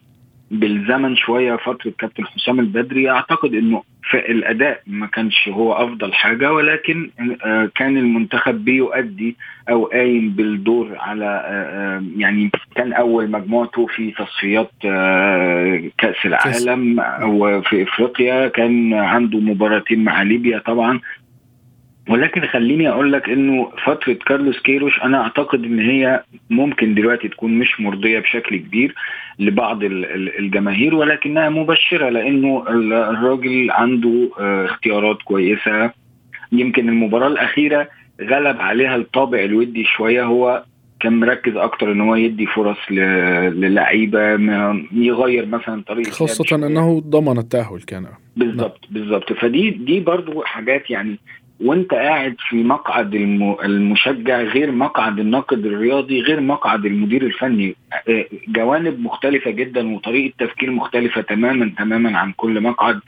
بالزمن 0.50 1.16
شوية 1.16 1.56
فترة 1.56 1.92
كابتن 1.98 2.26
حسام 2.26 2.60
البدري. 2.60 3.10
أعتقد 3.10 3.54
إنه 3.54 3.82
الأداء 4.14 4.80
ما 4.86 5.06
كانش 5.06 5.48
هو 5.48 5.72
أفضل 5.72 6.12
حاجة 6.12 6.52
ولكن 6.52 7.10
آه، 7.44 7.70
كان 7.74 7.98
المنتخب 7.98 8.64
بيؤدي 8.64 9.36
أو 9.70 9.84
قايم 9.84 10.30
بالدور 10.30 10.96
على 10.98 11.24
آه، 11.24 11.96
آه، 11.96 12.02
يعني 12.16 12.50
كان 12.74 12.92
أول 12.92 13.30
مجموعته 13.30 13.86
في 13.86 14.10
تصفيات 14.10 14.70
كأس 15.98 16.16
العالم 16.24 17.00
أو 17.00 17.62
في 17.62 17.82
إفريقيا. 17.82 18.48
كان 18.48 18.94
عنده 18.94 19.38
مباراتين 19.38 20.04
مع 20.04 20.22
ليبيا 20.22 20.58
طبعا. 20.58 21.00
ولكن 22.08 22.46
خليني 22.46 22.88
أقول 22.88 23.12
لك 23.12 23.28
إنه 23.28 23.72
فترة 23.84 24.12
كارلوس 24.12 24.60
كيروش 24.60 25.02
أنا 25.02 25.22
أعتقد 25.22 25.64
إن 25.64 25.80
هي 25.80 26.22
ممكن 26.50 26.94
دلوقتي 26.94 27.28
تكون 27.28 27.58
مش 27.58 27.80
مرضية 27.80 28.18
بشكل 28.18 28.56
كبير 28.56 28.94
لبعض 29.38 29.78
الجماهير 30.38 30.94
ولكنها 30.94 31.48
مبشرة 31.48 32.08
لأنه 32.08 32.64
الراجل 33.10 33.70
عنده 33.70 34.30
آه، 34.40 34.64
اختيارات 34.64 35.22
كويسة. 35.22 35.90
يمكن 36.52 36.88
المباراة 36.88 37.28
الأخيرة 37.28 37.88
غلب 38.20 38.60
عليها 38.60 38.96
الطابع 38.96 39.38
الودي 39.38 39.84
شوية. 39.84 40.24
هو 40.24 40.64
كان 41.00 41.20
مركز 41.20 41.56
أكتر 41.56 41.92
إن 41.92 42.00
هو 42.00 42.14
يدي 42.14 42.46
فرص 42.46 42.76
للعيبة 42.90 44.20
يغير 44.92 45.46
مثلا 45.46 45.82
طريقة 45.86 46.10
خاصة 46.10 46.56
إنه 46.56 47.00
ضمن 47.00 47.38
التأهل 47.38 47.82
كان. 47.86 48.06
بالظبط 48.36 48.80
بالظبط 48.90 49.32
فدي 49.32 49.70
دي 49.70 50.00
برضو 50.00 50.42
حاجات 50.42 50.90
يعني 50.90 51.18
وانت 51.60 51.94
قاعد 51.94 52.36
في 52.48 52.56
مقعد 52.62 53.14
المشجع 53.64 54.40
غير 54.42 54.72
مقعد 54.72 55.18
الناقد 55.18 55.66
الرياضي 55.66 56.20
غير 56.20 56.40
مقعد 56.40 56.86
المدير 56.86 57.22
الفني. 57.22 57.76
آه، 58.08 58.24
جوانب 58.48 59.00
مختلفة 59.00 59.50
جدا 59.50 59.94
وطريقة 59.94 60.34
تفكير 60.46 60.70
مختلفة 60.70 61.20
تماما 61.20 61.72
تماما 61.78 62.18
عن 62.18 62.32
كل 62.32 62.60
مقعد. 62.60 63.00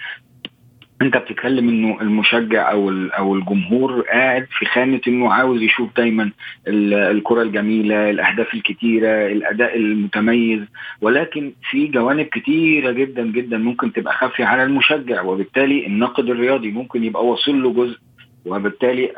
انت 1.02 1.16
بتتكلم 1.16 1.69
انه 1.69 1.99
المشجع 2.00 2.71
أو 2.73 2.90
أو 2.90 3.35
الجمهور 3.35 4.00
قاعد 4.00 4.47
في 4.59 4.64
خانة 4.66 5.00
انه 5.09 5.33
عاوز 5.33 5.62
يشوف 5.62 5.97
دايما 5.97 6.30
الكرة 6.69 7.42
الجميلة 7.42 8.11
الأهداف 8.11 8.54
الكتيرة 8.54 9.26
الأداء 9.26 9.76
المتميز. 9.76 10.61
ولكن 11.00 11.52
في 11.71 11.87
جوانب 11.87 12.26
كتيرة 12.26 12.90
جدا 12.90 13.26
جدا 13.26 13.59
ممكن 13.59 13.92
تبقى 13.92 14.14
خافية 14.14 14.45
على 14.45 14.62
المشجع 14.62 15.23
وبالتالي 15.23 15.87
الناقد 15.87 16.30
الرياضي 16.30 16.71
ممكن 16.71 17.04
يبقى 17.04 17.26
واصل 17.26 17.62
له 17.62 17.73
جزء 17.73 17.99
وبالتالي 18.47 19.12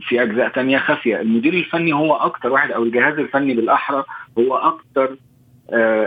في 0.00 0.22
أجزاء 0.22 0.48
تانية 0.48 0.78
خافيه 0.78 1.20
المدير 1.20 1.54
الفني 1.54 1.92
هو 1.92 2.14
أكتر 2.14 2.52
واحد 2.52 2.70
أو 2.70 2.82
الجهاز 2.82 3.18
الفني 3.18 3.54
بالأحرى 3.54 4.04
هو 4.38 4.56
أكتر 4.56 5.16
آه، 5.70 6.06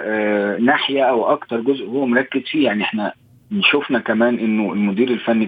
آه، 0.55 0.57
ناحية 0.57 1.03
أو 1.03 1.31
أكتر 1.31 1.61
جزء 1.61 1.85
هو 1.85 2.05
مركز 2.05 2.41
فيه. 2.41 2.65
يعني 2.65 2.83
إحنا 2.83 3.13
شفنا 3.61 3.99
كمان 3.99 4.39
إنه 4.39 4.73
المدير 4.73 5.09
الفني 5.09 5.45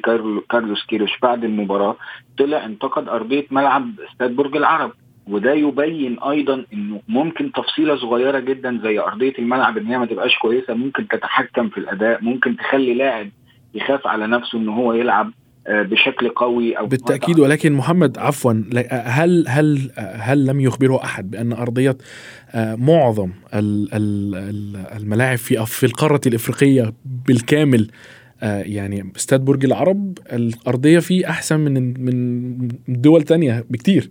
كارلوس 0.49 0.85
كيروش 0.85 1.19
بعد 1.21 1.43
المباراة 1.43 1.95
طلع 2.37 2.65
انتقد 2.65 3.09
أرضية 3.09 3.45
ملعب 3.51 3.91
استاد 4.11 4.35
برج 4.35 4.55
العرب. 4.55 4.91
وده 5.27 5.53
يبين 5.53 6.19
أيضا 6.19 6.65
إنه 6.73 7.01
ممكن 7.07 7.51
تفصيلة 7.51 7.95
صغيرة 7.95 8.39
جدا 8.39 8.79
زي 8.83 8.99
أرضية 8.99 9.33
الملعب 9.39 9.77
إن 9.77 9.85
هي 9.85 9.97
ما 9.97 10.05
تبقاش 10.05 10.37
كويسة 10.37 10.73
ممكن 10.73 11.07
تتحكم 11.07 11.69
في 11.69 11.77
الأداء 11.77 12.23
ممكن 12.23 12.57
تخلي 12.57 12.93
لاعب 12.93 13.29
يخاف 13.73 14.07
على 14.07 14.27
نفسه 14.27 14.57
إن 14.57 14.69
هو 14.69 14.93
يلعب. 14.93 15.31
بشكل 15.67 16.29
قوي 16.29 16.77
أو 16.77 16.85
بالتأكيد 16.85 17.39
ولكن 17.39 17.73
محمد 17.73 18.17
عفوا 18.17 18.63
هل 18.91 19.45
هل 19.47 19.91
هل 19.97 20.45
لم 20.45 20.59
يخبره 20.59 21.03
أحد 21.03 21.31
بأن 21.31 21.53
أرضية 21.53 21.97
آه، 22.51 22.75
معظم 22.75 23.29
الملاعب 24.95 25.37
في 25.37 25.65
في 25.65 25.85
القارة 25.85 26.21
الإفريقية 26.27 26.93
بالكامل 27.05 27.91
آه، 28.43 28.61
يعني 28.61 29.11
استاد 29.15 29.45
برج 29.45 29.65
العرب 29.65 30.17
الأرضية 30.33 30.99
فيه 30.99 31.29
أحسن 31.29 31.59
من 31.59 32.05
من 32.05 32.57
دول 32.87 33.21
تانية 33.21 33.65
بكتير؟ 33.69 34.09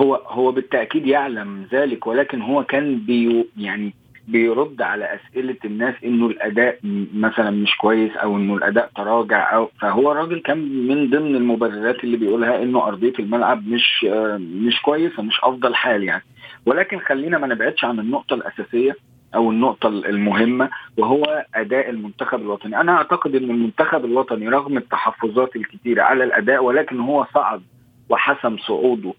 هو 0.00 0.14
هو 0.14 0.52
بالتأكيد 0.52 1.06
يعلم 1.06 1.66
ذلك 1.72 2.06
ولكن 2.06 2.42
هو 2.42 2.64
كان 2.64 2.98
بي 3.06 3.46
يعني 3.56 3.94
بيرد 4.32 4.82
على 4.82 5.14
أسئلة 5.14 5.56
الناس 5.64 5.94
إنه 6.04 6.26
الأداء 6.26 6.78
مثلا 7.14 7.50
مش 7.50 7.76
كويس 7.76 8.16
أو 8.16 8.36
إنه 8.36 8.54
الأداء 8.54 8.90
تراجع 8.96 9.54
أو 9.56 9.70
فهو 9.80 10.12
الراجل 10.12 10.38
كان 10.40 10.58
من 10.88 11.10
ضمن 11.10 11.36
المبررات 11.36 12.04
اللي 12.04 12.16
بيقولها 12.16 12.62
إنه 12.62 12.86
أرضية 12.86 13.12
الملعب 13.18 13.68
مش 13.68 14.04
مش 14.40 14.82
كويسه 14.82 15.22
مش 15.22 15.40
أفضل 15.42 15.74
حال 15.74 16.04
يعني. 16.04 16.22
ولكن 16.66 16.98
خلينا 16.98 17.38
ما 17.38 17.46
نبعدش 17.46 17.84
عن 17.84 17.98
النقطة 17.98 18.34
الأساسية 18.34 18.96
أو 19.34 19.50
النقطة 19.50 19.88
المهمة 19.88 20.70
وهو 20.96 21.44
أداء 21.54 21.90
المنتخب 21.90 22.40
الوطني. 22.40 22.80
أنا 22.80 22.92
أعتقد 22.92 23.34
إن 23.34 23.50
المنتخب 23.50 24.04
الوطني 24.04 24.48
رغم 24.48 24.76
التحفظات 24.76 25.56
الكثيره 25.56 26.02
على 26.02 26.24
الأداء 26.24 26.64
ولكن 26.64 27.00
هو 27.00 27.26
صعد 27.34 27.62
وحسم 28.08 28.56
صعوده 28.58 29.12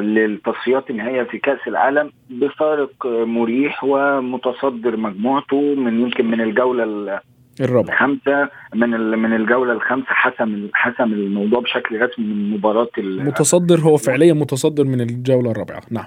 للتصفيات 0.00 0.90
النهائية 0.90 1.22
في 1.22 1.38
كأس 1.38 1.58
العالم 1.66 2.10
بفارق 2.30 3.06
مريح 3.06 3.84
ومتصدر 3.84 4.96
مجموعته 4.96 5.74
من 5.74 6.00
يمكن 6.00 6.30
من 6.30 6.40
الجولة 6.40 7.20
الرابعة. 7.60 7.94
الخامسة 7.94 8.48
من 8.74 8.90
من 9.18 9.36
الجولة 9.36 9.72
الخامسة 9.72 10.06
حسم 10.08 10.68
حسم 10.74 11.12
الموضوع 11.12 11.60
بشكل 11.60 12.00
رسمي 12.02 12.24
من 12.24 12.50
مباراة 12.50 12.88
متصدر 12.98 13.80
هو 13.80 13.96
فعليا 13.96 14.32
متصدر 14.32 14.84
من 14.84 15.00
الجولة 15.00 15.50
الرابعة. 15.50 15.82
نعم. 15.90 16.06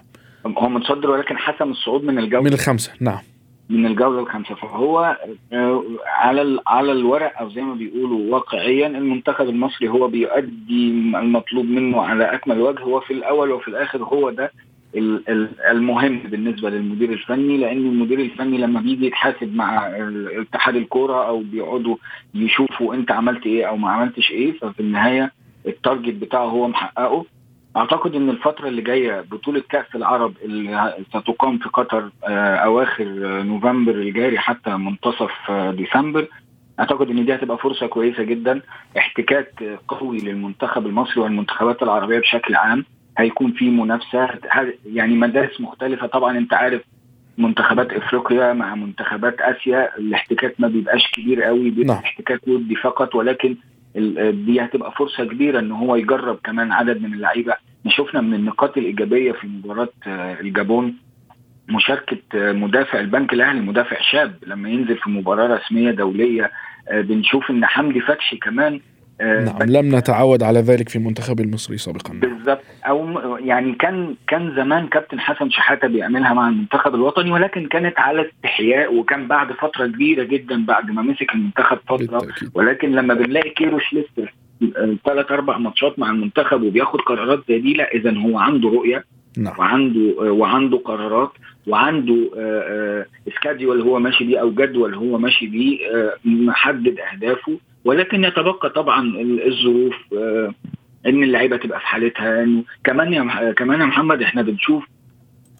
هو 0.58 0.70
متصدر 0.70 1.10
ولكن 1.10 1.38
حسم 1.38 1.72
الصعود 1.72 2.04
من 2.04 2.20
الجولة. 2.20 2.44
من 2.44 2.54
الخمسه 2.54 2.94
نعم. 3.02 3.20
من 3.72 3.86
الجوله 3.86 4.20
الخامسة. 4.20 4.56
فهو 4.56 5.18
آه، 5.54 5.84
على 6.08 6.60
على 6.68 6.92
الورق 6.92 7.40
أو 7.40 7.50
زي 7.50 7.62
ما 7.62 7.74
بيقولوا 7.74 8.34
واقعيا 8.34 8.88
المنتخب 8.88 9.50
المصري 9.50 9.90
هو 9.90 10.08
بيؤدي 10.08 10.90
المطلوب 11.16 11.66
منه 11.66 12.02
على 12.02 12.24
أكمل 12.24 12.60
وجه. 12.62 12.82
هو 12.82 13.00
في 13.00 13.14
الأول 13.14 13.52
وفي 13.52 13.68
الآخر 13.68 14.04
هو 14.04 14.30
ده 14.30 14.52
المهم 15.72 16.20
بالنسبة 16.20 16.70
للمدير 16.70 17.14
الفني 17.14 17.58
لأن 17.58 17.78
المدير 17.78 18.20
الفني 18.20 18.58
لما 18.58 18.80
بيجي 18.82 19.06
يتحاسب 19.06 19.56
مع 19.56 19.88
اتحاد 20.42 20.76
الكورة 20.76 21.28
أو 21.28 21.40
بيقعدوا 21.40 21.96
يشوفوا 22.36 22.94
أنت 22.96 23.12
عملت 23.12 23.46
إيه 23.46 23.66
أو 23.66 23.78
ما 23.78 23.90
عملتش 23.92 24.32
إيه 24.32 24.52
ففي 24.60 24.80
النهاية 24.80 25.32
التارجت 25.68 26.14
بتاعه 26.16 26.46
هو 26.46 26.68
محققه. 26.68 27.26
أعتقد 27.78 28.16
إن 28.16 28.30
الفترة 28.30 28.68
اللي 28.68 28.82
جاية 28.82 29.22
بطولة 29.22 29.64
كأس 29.70 29.96
العرب 29.96 30.34
اللي 30.44 30.94
ستقام 31.10 31.58
في 31.58 31.70
قطر 31.70 32.10
آه، 32.28 32.56
أواخر 32.56 33.06
نوفمبر 33.44 33.92
الجاري 33.92 34.40
حتى 34.40 34.70
منتصف 34.70 35.32
آه، 35.50 35.72
ديسمبر 35.72 36.28
أعتقد 36.80 37.10
إن 37.10 37.26
دي 37.26 37.36
هتبقى 37.36 37.58
فرصة 37.58 37.88
كويسة 37.88 38.24
جدا. 38.24 38.62
احتكاك 38.98 39.64
قوي 39.88 40.18
للمنتخب 40.18 40.86
المصري 40.86 41.22
والمنتخبات 41.24 41.84
العربية 41.84 42.20
بشكل 42.20 42.56
عام. 42.56 42.86
هيكون 43.18 43.52
في 43.52 43.70
منافسة 43.70 44.30
يعني 44.86 45.16
مدارس 45.16 45.62
مختلفة. 45.62 46.08
طبعا 46.08 46.38
أنت 46.38 46.54
عارف 46.54 46.82
منتخبات 47.38 47.94
إفريقيا 47.94 48.54
مع 48.54 48.76
منتخبات 48.76 49.42
آسيا 49.42 49.98
الاحتكاك 49.98 50.56
ما 50.60 50.68
بيبقاش 50.68 51.12
كبير 51.12 51.44
قوي 51.44 51.70
بيبقى 51.70 51.96
نعم. 51.96 52.04
احتكاك 52.04 52.48
ودي 52.48 52.76
فقط 52.76 53.16
ولكن 53.16 53.56
دي 54.32 54.62
هتبقى 54.62 54.92
فرصة 54.92 55.24
كبيرة 55.26 55.60
إن 55.60 55.72
هو 55.72 55.96
يجرب 55.96 56.40
كمان 56.44 56.72
عدد 56.72 57.02
من 57.02 57.14
اللعيبة. 57.14 57.54
شفنا 57.88 58.22
من 58.22 58.34
النقاط 58.34 58.78
الإيجابية 58.78 59.32
في 59.32 59.48
مباراة 59.48 59.90
آه، 60.08 60.40
الجابون 60.40 60.96
مشاركة 61.70 62.18
آه، 62.36 62.52
مدافع 62.52 63.00
البنك 63.00 63.34
الأهلي 63.34 63.62
مدافع 63.62 63.98
شاب 64.12 64.36
لما 64.48 64.70
ينزل 64.70 64.98
في 64.98 65.10
مباراة 65.10 65.56
رسمية 65.58 65.92
دولية 65.92 66.52
آه، 66.90 67.02
بنشوف 67.02 67.50
إن 67.52 67.66
حمدي 67.66 68.00
فتشي 68.02 68.38
كمان 68.38 68.80
نعم 69.22 69.64
لم 69.64 69.96
نتعود 69.96 70.44
على 70.44 70.60
ذلك 70.60 70.90
في 70.90 70.96
المنتخب 70.96 71.40
المصري 71.40 71.78
سابقا 71.78 72.14
بالضبط 72.14 72.64
أو 72.86 73.38
يعني 73.38 73.74
كان 73.74 74.16
كان 74.28 74.56
زمان 74.56 74.88
كابتن 74.88 75.20
حسن 75.20 75.50
شحاتة 75.50 75.88
بيعملها 75.88 76.34
مع 76.34 76.50
المنتخب 76.50 76.96
الوطني 76.96 77.32
ولكن 77.32 77.68
كانت 77.68 78.00
على 78.00 78.30
استحياء 78.30 78.96
وكان 78.96 79.28
بعد 79.28 79.52
فترة 79.52 79.88
كبيرة 79.88 80.24
جدا 80.24 80.66
بعد 80.66 80.92
ما 80.92 81.02
مسك 81.02 81.34
المنتخب 81.34 81.78
فترة 81.88 81.98
بالتأكيد. 81.98 82.52
ولكن 82.54 82.92
لما 82.92 83.14
بنلاقي 83.14 83.50
كيروش 83.50 83.94
لسه 83.94 84.28
ثلاث 85.06 85.32
أربع 85.32 85.58
ماتشات 85.58 86.00
مع 86.00 86.12
المنتخب 86.12 86.64
وبياخد 86.64 87.02
قرارات 87.02 87.44
زي 87.50 87.60
دي 87.60 87.74
لا 87.74 87.92
اذا 87.92 88.18
هو 88.18 88.40
عنده 88.40 88.70
رؤية 88.70 89.04
نعم. 89.38 89.60
وعنده 89.60 90.16
وعنده 90.20 90.78
قرارات 90.78 91.32
وعنده 91.68 92.30
اسكاديول 93.28 93.80
آه، 93.80 93.84
آه، 93.84 93.88
هو 93.88 94.00
ماشي 94.00 94.24
بيه 94.24 94.42
أو 94.42 94.52
جدول 94.52 94.96
هو 94.96 95.18
ماشي 95.18 95.48
بيه 95.48 95.78
محدد 96.26 96.96
أهدافه 97.00 97.58
ولكن 97.86 98.24
يتبقى 98.24 98.70
طبعا 98.70 99.14
الظروف 99.48 99.96
آه، 100.18 100.54
إن 101.06 101.24
اللعيبة 101.24 101.58
تبقى 101.58 101.80
في 101.80 101.86
حالتها. 101.86 102.48
كمان 102.84 103.14
يا 103.14 103.52
كمان 103.52 103.82
يا 103.82 103.86
محمد 103.86 104.22
إحنا 104.22 104.42
بنشوف 104.42 104.88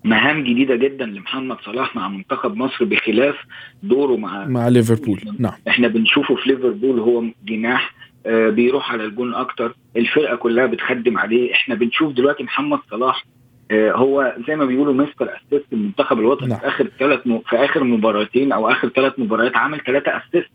مهام 0.04 0.44
جديدة 0.44 0.76
جدا 0.76 1.06
لمحمد 1.06 1.58
صلاح 1.66 1.96
مع 1.96 2.08
منتخب 2.08 2.58
مصر 2.58 2.86
بخلاف 2.86 3.36
دوره 3.84 4.16
مع 4.18 4.46
مع 4.46 4.68
ليفربول. 4.68 5.20
نعم. 5.40 5.54
إحنا 5.68 5.88
بنشوفه 5.88 6.36
في 6.36 6.50
ليفربول 6.50 7.00
هو 7.00 7.24
جناح 7.46 7.94
آه 8.26 8.50
بيروح 8.50 8.92
على 8.92 9.04
الجون 9.06 9.34
أكتر. 9.34 9.76
الفرقة 9.98 10.36
كلها 10.36 10.66
بتخدم 10.66 11.18
عليه. 11.18 11.54
إحنا 11.54 11.76
بنشوف 11.76 12.14
دلوقتي 12.14 12.44
محمد 12.44 12.80
صلاح 12.92 13.26
آه 13.72 13.92
هو 13.92 14.36
زي 14.48 14.56
ما 14.56 14.66
بيقولوا 14.66 14.94
mister 14.94 15.30
assist 15.30 15.74
المنتخب 15.74 16.20
الوطني. 16.20 16.48
نعم. 16.50 16.60
في 16.60 16.68
آخر 16.68 16.88
ثلاث 17.00 17.28
م... 17.28 17.40
في 17.40 17.56
آخر 17.56 17.84
مباراتين 17.84 18.52
أو 18.52 18.70
آخر 18.72 18.90
ثلاث 18.90 19.14
مباريات 19.20 19.58
عمل 19.58 19.80
ثلاثة 19.80 20.12
assist. 20.18 20.50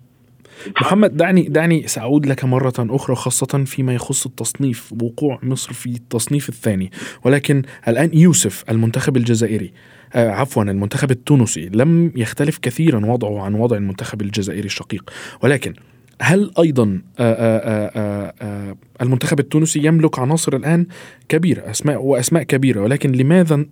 محمد 0.81 1.17
دعني 1.17 1.43
دعني 1.43 1.87
سأعود 1.87 2.27
لك 2.27 2.45
مرة 2.45 2.75
أخرى 2.79 3.17
خاصة 3.17 3.65
فيما 3.67 3.95
يخص 3.95 4.27
التصنيف 4.27 4.93
وقوع 5.03 5.39
مصر 5.43 5.73
في 5.73 5.87
التصنيف 5.87 6.49
الثاني 6.49 6.91
ولكن 7.25 7.63
الآن 7.89 8.11
يوسف 8.15 8.65
المنتخب 8.71 9.17
الجزائري 9.17 9.73
آه 10.15 10.31
عفوا 10.31 10.63
المنتخب 10.63 11.11
التونسي 11.11 11.69
لم 11.75 12.13
يختلف 12.17 12.59
كثيرا 12.59 13.07
وضعه 13.07 13.43
عن 13.43 13.55
وضع 13.55 13.77
المنتخب 13.77 14.23
الجزائري 14.23 14.67
الشقيق 14.67 15.11
ولكن 15.43 15.75
هل 16.21 16.51
أيضا 16.59 17.03
آآ 17.19 17.35
آآ 17.39 18.33
آآ 18.43 18.77
المنتخب 19.03 19.41
التونسي 19.41 19.87
يملك 19.87 20.19
عناصر 20.19 20.57
الآن 20.57 20.87
كبيرة 21.29 21.71
أسماء 21.71 22.03
وأسماء 22.03 22.43
كبيرة 22.43 22.81
ولكن 22.81 23.13
لماذا 23.13 23.67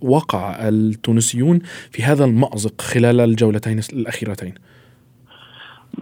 وقع 0.00 0.68
التونسيون 0.68 1.58
في 1.90 2.02
هذا 2.02 2.24
المأزق 2.24 2.80
خلال 2.80 3.20
الجولتين 3.20 3.80
الأخيرتين؟ 3.92 4.54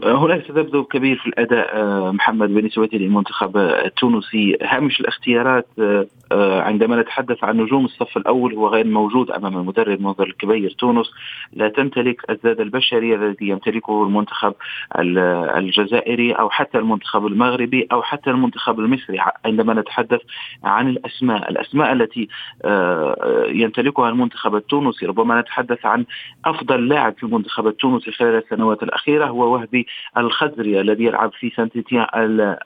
هناك 0.05 0.46
تذبذب 0.46 0.85
كبير 0.85 1.16
في 1.16 1.26
الأداء 1.26 1.76
آه، 1.76 2.11
محمد 2.11 2.55
بالنسبة 2.55 2.88
للمنتخب 2.92 3.57
التونسي. 3.57 4.59
هامش 4.62 5.00
الاختيارات 5.00 5.66
آه، 5.78 6.07
آه، 6.33 6.62
عندما 6.62 7.00
نتحدث 7.00 7.44
عن 7.44 7.57
نجوم 7.57 7.85
الصف 7.85 8.16
الأول 8.16 8.55
هو 8.55 8.68
غير 8.68 8.87
موجود 8.87 9.31
أمام 9.31 9.59
المدرب 9.59 10.00
منذر 10.00 10.26
الكبير 10.26 10.70
تونس. 10.70 11.07
لا 11.52 11.68
تمتلك 11.68 12.31
الزاد 12.31 12.61
البشري 12.61 13.14
الذي 13.14 13.48
يمتلكه 13.48 14.02
المنتخب 14.02 14.55
الجزائري 15.57 16.33
أو 16.33 16.50
حتى 16.50 16.78
المنتخب 16.78 17.26
المغربي 17.26 17.88
أو 17.92 18.02
حتى 18.02 18.31
المنتخب 18.31 18.81
المصري. 18.81 19.18
عندما 19.44 19.74
نتحدث 19.74 20.20
عن 20.64 20.88
الأسماء 20.88 21.50
الأسماء 21.50 21.92
التي 21.92 22.28
يمتلكها 23.48 24.09
المنتخب 24.09 24.55
التونسي 24.55 25.07
ربما 25.07 25.40
نتحدث 25.40 25.87
عن 25.87 26.05
أفضل 26.44 26.88
لاعب 26.88 27.14
في 27.16 27.22
المنتخب 27.22 27.66
التونسي 27.66 28.11
خلال 28.11 28.42
السنوات 28.42 28.83
الأخيرة 28.83 29.26
هو 29.26 29.52
وهبي 29.55 29.82
الخزري 30.16 30.81
الذي 30.81 31.05
يلعب 31.05 31.33
في 31.33 31.51
سانتيتيان 31.51 32.07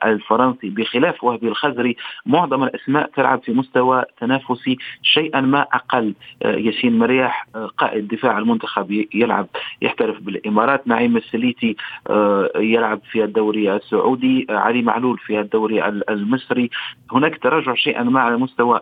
الفرنسي. 0.05 0.69
بخلاف 0.69 1.23
وهبي 1.23 1.47
الخزري 1.47 1.95
معظم 2.25 2.63
الأسماء 2.63 3.09
تلعب 3.15 3.43
في 3.43 3.51
مستوى 3.51 4.03
تنافسي 4.19 4.77
شيئا 5.01 5.41
ما 5.41 5.61
أقل. 5.61 6.13
آه، 6.43 6.55
ياسين 6.55 6.99
مريح 6.99 7.47
آه، 7.55 7.65
قائد 7.77 8.07
دفاع 8.07 8.37
المنتخب 8.37 9.05
يلعب 9.13 9.47
يحترف 9.81 10.19
بالإمارات. 10.21 10.87
نعيم 10.87 11.17
السليتي 11.17 11.75
آه، 12.09 12.51
يلعب 12.55 12.99
في 13.11 13.23
الدوري 13.23 13.75
السعودي. 13.75 14.47
علي 14.49 14.81
معلول 14.81 15.17
في 15.17 15.39
الدوري 15.39 15.87
المصري. 15.87 16.69
هناك 17.11 17.37
تراجع 17.37 17.73
شيئا 17.73 18.03
ما 18.03 18.19
على 18.19 18.37
مستوى 18.37 18.81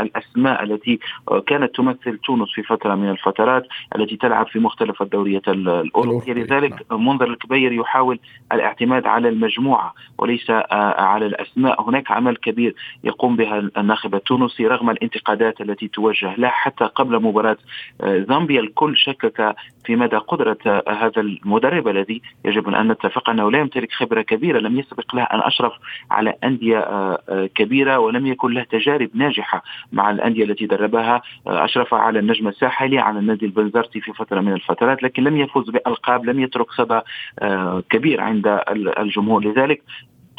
الأسماء 0.00 0.62
التي 0.64 0.98
كانت 1.46 1.74
تمثل 1.74 2.18
تونس 2.18 2.48
في 2.54 2.62
فترة 2.62 2.94
من 2.94 3.10
الفترات 3.10 3.66
التي 3.96 4.16
تلعب 4.16 4.46
في 4.46 4.58
مختلف 4.58 5.02
الدوريات 5.02 5.48
الأوروبية. 5.48 6.32
لذلك 6.32 6.86
نعم. 6.90 7.06
منظر 7.06 7.30
الكبير 7.30 7.55
الكبير 7.56 7.72
يحاول 7.72 8.18
الاعتماد 8.52 9.06
على 9.06 9.28
المجموعة 9.28 9.94
وليس 10.18 10.50
على 10.50 11.26
الأسماء. 11.26 11.82
هناك 11.88 12.10
عمل 12.10 12.36
كبير 12.36 12.74
يقوم 13.04 13.36
بها 13.36 13.70
الناخب 13.76 14.14
التونسي 14.14 14.66
رغم 14.66 14.90
الانتقادات 14.90 15.60
التي 15.60 15.88
توجه 15.88 16.34
له 16.36 16.48
حتى 16.48 16.84
قبل 16.84 17.22
مباراة 17.22 17.56
زامبيا. 18.00 18.60
الكل 18.60 18.96
شكك 18.96 19.56
في 19.84 19.96
مدى 19.96 20.16
قدرة 20.16 20.58
هذا 20.88 21.20
المدرب 21.20 21.88
الذي 21.88 22.22
يجب 22.44 22.68
أن 22.68 22.88
نتفق 22.88 23.30
أنه 23.30 23.50
لا 23.50 23.58
يمتلك 23.58 23.92
خبرة 23.92 24.22
كبيرة 24.22 24.58
لم 24.58 24.78
يسبق 24.78 25.14
له 25.14 25.22
أن 25.22 25.40
أشرف 25.40 25.72
على 26.10 26.34
أندية 26.44 27.16
كبيرة 27.54 27.98
ولم 27.98 28.26
يكن 28.26 28.52
له 28.52 28.62
تجارب 28.62 29.10
ناجحة 29.14 29.62
مع 29.92 30.10
الأندية 30.10 30.44
التي 30.44 30.66
دربها 30.66 31.22
أشرف 31.46 31.94
على 31.94 32.18
النجم 32.18 32.48
الساحلي 32.48 32.98
على 32.98 33.18
النادي 33.18 33.46
البنزرتي 33.46 34.00
في 34.00 34.12
فترة 34.12 34.40
من 34.40 34.52
الفترات 34.52 35.02
لكن 35.02 35.24
لم 35.24 35.36
يفوز 35.36 35.70
بألقاب 35.70 36.24
لم 36.24 36.40
يترك 36.40 36.70
صدى 36.70 37.00
كبير 37.90 38.20
عند 38.20 38.60
الجمهور. 38.98 39.44
لذلك 39.44 39.82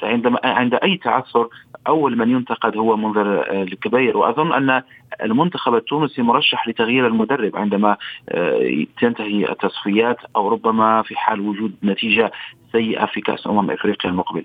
عندما 0.03 0.39
عند 0.43 0.73
أي 0.73 0.97
تعثر 0.97 1.47
أول 1.87 2.17
من 2.17 2.31
ينتقد 2.31 2.77
هو 2.77 2.97
منذر 2.97 3.51
الكبير. 3.51 4.17
وأظن 4.17 4.53
أن 4.53 4.81
المنتخب 5.23 5.75
التونسي 5.75 6.21
مرشح 6.21 6.67
لتغيير 6.67 7.07
المدرب 7.07 7.57
عندما 7.57 7.97
آه، 8.29 8.85
تنتهي 9.01 9.51
التصفيات 9.51 10.17
أو 10.35 10.49
ربما 10.49 11.01
في 11.01 11.15
حال 11.15 11.39
وجود 11.39 11.73
نتيجة 11.83 12.31
سيئة 12.71 13.05
في 13.05 13.21
كأس 13.21 13.47
أمم 13.47 13.71
إفريقيا 13.71 14.11
المقبل. 14.11 14.43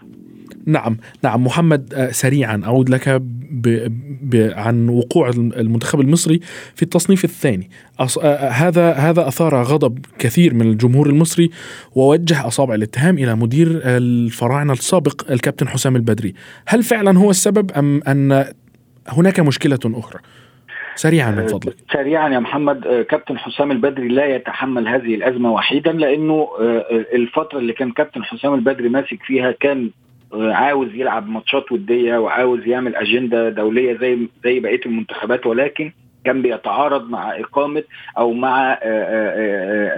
نعم 0.67 0.97
نعم. 1.23 1.45
محمد 1.45 1.95
آه، 1.95 2.11
سريعا 2.11 2.63
أعود 2.65 2.89
لك 2.89 3.09
ب... 3.09 3.89
ب... 4.23 4.53
عن 4.57 4.89
وقوع 4.89 5.29
المنتخب 5.29 6.01
المصري 6.01 6.41
في 6.75 6.83
التصنيف 6.83 7.25
الثاني. 7.25 7.71
أص... 8.01 8.19
آه، 8.19 8.49
هذا 8.49 8.93
هذا 8.93 9.29
أثار 9.29 9.63
غضب 9.63 9.99
كثير 10.19 10.55
من 10.55 10.63
الجمهور 10.63 11.07
المصري 11.07 11.51
ووجه 11.95 12.47
أصابع 12.47 12.75
الاتهام 12.75 13.19
إلى 13.19 13.35
مدير 13.35 13.81
الفراعنة 13.85 14.73
السابق 14.73 15.31
الكابتن 15.31 15.69
حسام 15.69 15.97
البدري. 15.97 16.35
هل 16.67 16.83
فعلا 16.83 17.19
هو 17.19 17.31
السبب 17.31 17.73
أم 17.73 18.03
أن 18.03 18.45
هناك 19.09 19.41
مشكلة 19.41 19.79
أخرى؟ 19.85 20.21
سريعا 20.95 21.31
من 21.31 21.47
فضلك. 21.47 21.75
سريعا 21.93 22.29
يا 22.29 22.39
محمد. 22.39 23.07
كابتن 23.11 23.39
حسام 23.39 23.71
البدري 23.71 24.09
لا 24.09 24.27
يتحمل 24.27 24.89
هذه 24.89 25.15
الأزمة 25.15 25.53
وحيدا 25.53 25.93
لأنه 25.93 26.49
الفترة 27.15 27.59
اللي 27.59 27.73
كان 27.73 27.91
كابتن 27.91 28.25
حسام 28.25 28.55
البدري 28.55 28.89
ماسك 28.89 29.23
فيها 29.23 29.51
كان 29.53 29.91
عاوز 30.35 30.89
يلعب 30.95 31.29
ماتشات 31.29 31.73
ودية 31.73 32.17
وعاوز 32.19 32.67
يعمل 32.67 32.97
أجندة 32.97 33.49
دولية 33.49 33.99
زي 33.99 34.19
زي 34.45 34.61
بقية 34.61 34.81
المنتخبات 34.87 35.47
ولكن 35.47 35.93
كان 36.25 36.43
بيتعارض 36.43 37.11
مع 37.11 37.41
إقامة 37.41 37.83
أو 38.19 38.33
مع 38.33 38.79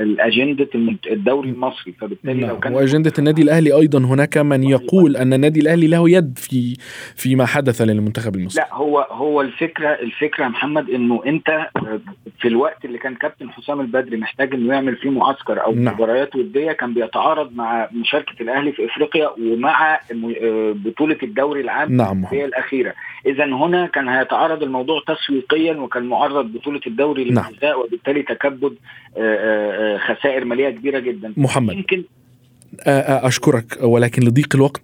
الأجندة 0.00 0.68
الدوري 1.10 1.50
المصري 1.50 1.92
فبالتالي 1.92 2.40
لو 2.40 2.46
نعم. 2.46 2.60
كان 2.60 2.74
واجنده 2.74 3.12
النادي 3.18 3.42
الأهلي 3.42 3.72
أيضا 3.72 3.98
هناك 3.98 4.38
من 4.38 4.64
يقول 4.64 5.16
أن 5.16 5.32
النادي 5.32 5.60
الأهلي 5.60 5.87
له 5.87 6.10
يد 6.10 6.38
في 6.38 6.76
فيما 7.16 7.46
حدث 7.46 7.82
للمنتخب 7.82 8.37
المصري 8.37 8.62
لا 8.62 8.74
هو 8.74 9.06
هو 9.10 9.40
الفكرة 9.40 9.88
الفكرة 9.88 10.44
يا 10.44 10.48
محمد 10.48 10.90
إنه 10.90 11.22
أنت 11.26 11.68
في 12.38 12.48
الوقت 12.48 12.84
اللي 12.84 12.98
كان 12.98 13.14
كابتن 13.14 13.50
حسام 13.50 13.80
البدري 13.80 14.16
محتاج 14.16 14.54
إنه 14.54 14.74
يعمل 14.74 14.96
فيه 14.96 15.10
معسكر 15.10 15.64
أو 15.64 15.74
نعم. 15.74 15.94
مباريات 15.94 16.37
ودية 16.37 16.72
كان 16.72 16.94
بيتعارض 16.94 17.52
مع 17.54 17.88
مشاركة 17.92 18.42
الأهلي 18.42 18.72
في 18.72 18.84
إفريقيا 18.87 19.28
ومع 19.28 20.00
بطولة 20.74 21.18
الدوري 21.22 21.60
العام 21.60 21.96
نعم. 21.96 22.24
هي 22.24 22.44
الأخيرة 22.44 22.94
اذا 23.26 23.44
هنا 23.44 23.87
كان 23.87 24.08
هيتعارض 24.08 24.62
الموضوع 24.62 25.02
تسويقيا 25.06 25.72
وكان 25.72 26.02
معرض 26.02 26.52
بطولة 26.52 26.80
الدوري 26.87 27.30
نعم. 27.30 27.52
وبالتالي 27.84 28.22
تكبد 28.22 28.74
آه، 29.16 29.20
آه، 29.20 29.94
آه، 29.94 29.98
خسائر 29.98 30.44
مالية 30.44 30.70
كبيرة 30.70 30.98
جدا. 30.98 31.32
محمد. 31.37 31.74
يمكن 31.74 32.04
أشكرك 32.87 33.78
ولكن 33.82 34.22
لضيق 34.22 34.48
الوقت 34.54 34.82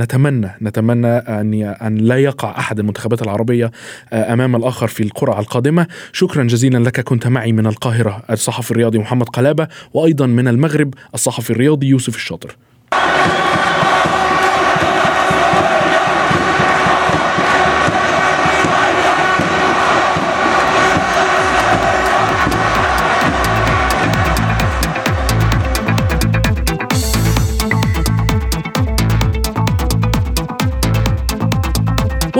نتمنى 0.00 0.50
نتمنى 0.62 1.06
أن 1.06 1.76
أن 1.82 1.96
لا 1.96 2.18
يقع 2.18 2.58
أحد 2.58 2.78
المنتخبات 2.78 3.22
العربية 3.22 3.70
أمام 4.12 4.56
الآخر 4.56 4.86
في 4.86 5.02
القرعه 5.02 5.40
القادمة. 5.40 5.86
شكرا 6.12 6.44
جزيلا 6.44 6.78
لك 6.78 7.00
كنت 7.00 7.26
معي 7.26 7.52
من 7.52 7.66
القاهرة 7.66 8.22
الصحفي 8.30 8.70
الرياضي 8.70 8.98
محمد 8.98 9.28
قلابة 9.28 9.68
وأيضا 9.94 10.26
من 10.26 10.48
المغرب 10.48 10.94
الصحفي 11.14 11.50
الرياضي 11.50 11.86
يوسف 11.86 12.16
الشاطر. 12.16 12.56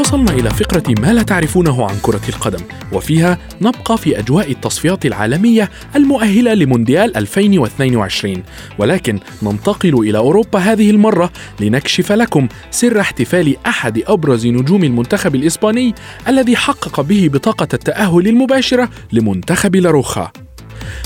وصلنا 0.09 0.33
إلى 0.33 0.51
فقرة 0.51 0.95
ما 1.01 1.13
لا 1.13 1.23
تعرفونه 1.23 1.87
عن 1.89 1.97
كرة 2.03 2.21
القدم 2.29 2.65
وفيها 2.93 3.39
نبقى 3.61 3.99
في 3.99 4.19
أجواء 4.19 4.51
التصفيات 4.51 5.07
العالمية 5.07 5.71
المؤهلة 5.97 6.55
لمونديال 6.55 7.17
2022 7.17 8.43
ولكن 8.79 9.21
ننتقل 9.43 9.95
إلى 9.95 10.19
أوروبا 10.19 10.59
هذه 10.59 10.91
المرة 10.91 11.31
لنكشف 11.61 12.13
لكم 12.13 12.49
سر 12.71 13.01
احتفال 13.01 13.57
أحد 13.67 14.03
أبرز 14.07 14.47
نجوم 14.47 14.85
المنتخب 14.85 15.35
الإسباني 15.35 15.95
الذي 16.29 16.57
حقق 16.57 17.01
به 17.01 17.31
بطاقة 17.33 17.69
التأهل 17.75 18.29
المباشرة 18.29 18.89
لمنتخب 19.13 19.77
لاروخا. 19.77 20.33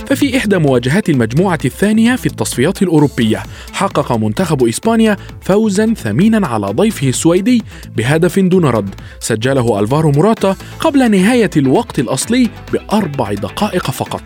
ففي 0.06 0.36
إحدى 0.36 0.58
مواجهات 0.58 1.10
المجموعة 1.10 1.58
الثانية 1.64 2.16
في 2.16 2.26
التصفيات 2.26 2.82
الأوروبية. 2.82 3.42
حقق 3.72 4.12
منتخب 4.12 4.68
إسبانيا 4.68 5.16
فوزا 5.40 5.94
ثمينا 5.94 6.46
على 6.46 6.66
ضيفه 6.66 7.08
السويدي 7.08 7.62
بهدف 7.96 8.38
دون 8.38 8.64
رد. 8.64 8.94
سجله 9.20 9.80
ألفارو 9.80 10.10
موراتا 10.10 10.56
قبل 10.80 11.10
نهاية 11.10 11.50
الوقت 11.56 11.98
الأصلي 11.98 12.50
بأربع 12.72 13.32
دقائق 13.32 13.90
فقط. 13.90 14.22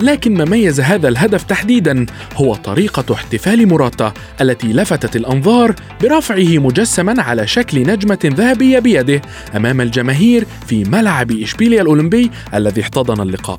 لكن 0.00 0.34
ما 0.34 0.44
ميز 0.44 0.80
هذا 0.80 1.08
الهدف 1.08 1.42
تحديدا 1.42 2.06
هو 2.36 2.54
طريقة 2.54 3.14
احتفال 3.14 3.68
موراتا 3.68 4.12
التي 4.40 4.72
لفتت 4.72 5.16
الأنظار 5.16 5.74
برفعه 6.02 6.58
مجسما 6.58 7.22
على 7.22 7.46
شكل 7.46 7.82
نجمة 7.82 8.18
ذهبية 8.24 8.78
بيده 8.78 9.22
أمام 9.56 9.80
الجماهير 9.80 10.46
في 10.66 10.84
ملعب 10.84 11.30
إشبيليا 11.32 11.82
الأولمبي 11.82 12.30
الذي 12.54 12.80
احتضن 12.80 13.20
اللقاء. 13.20 13.58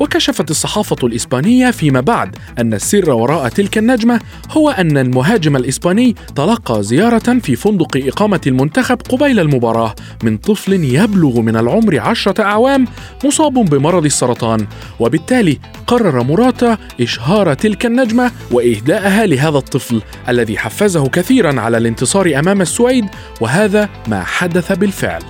وكشفت 0.00 0.50
الصحافة 0.50 0.96
الإسبانية 1.02 1.70
فيما 1.70 2.00
بعد 2.00 2.36
أن 2.58 2.74
السر 2.74 3.10
وراء 3.10 3.48
تلك 3.48 3.78
النجمة 3.78 4.20
هو 4.50 4.70
أن 4.70 4.98
المهاجم 4.98 5.56
الإسباني 5.56 6.14
تلقى 6.36 6.82
زيارة 6.82 7.38
في 7.38 7.56
فندق 7.56 7.96
إقامة 7.96 8.40
المنتخب 8.46 8.98
قبيل 9.02 9.40
المباراة 9.40 9.94
من 10.22 10.36
طفل 10.36 10.72
يبلغ 10.72 11.40
من 11.40 11.56
العمر 11.56 11.98
عشرة 11.98 12.42
أعوام 12.42 12.86
مصاب 13.24 13.54
بمرض 13.54 14.04
السرطان. 14.04 14.66
وبالتالي 15.00 15.58
قرر 15.86 16.22
موراتا 16.22 16.78
إشهار 17.00 17.54
تلك 17.54 17.86
النجمة 17.86 18.30
وإهداءها 18.50 19.26
لهذا 19.26 19.58
الطفل 19.58 20.02
الذي 20.28 20.58
حفزه 20.58 21.08
كثيرا 21.08 21.60
على 21.60 21.78
الانتصار 21.78 22.38
أمام 22.38 22.60
السويد 22.60 23.04
وهذا 23.40 23.88
ما 24.08 24.24
حدث 24.24 24.72
بالفعل. 24.72 25.22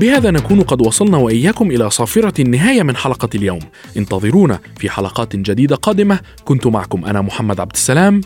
بهذا 0.00 0.30
نكون 0.30 0.62
قد 0.62 0.86
وصلنا 0.86 1.16
وإياكم 1.16 1.70
إلى 1.70 1.90
صافرة 1.90 2.40
النهاية 2.40 2.82
من 2.82 2.96
حلقة 2.96 3.28
اليوم. 3.34 3.60
انتظرونا 3.96 4.58
في 4.78 4.90
حلقات 4.90 5.36
جديدة 5.36 5.76
قادمة. 5.76 6.20
كنت 6.44 6.66
معكم 6.66 7.04
أنا 7.04 7.20
محمد 7.20 7.60
عبد 7.60 7.72
السلام. 7.74 8.20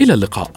إلى 0.00 0.14
اللقاء. 0.14 0.50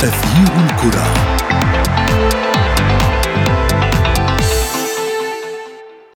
تغيير 0.00 0.70
الكرة. 0.70 1.29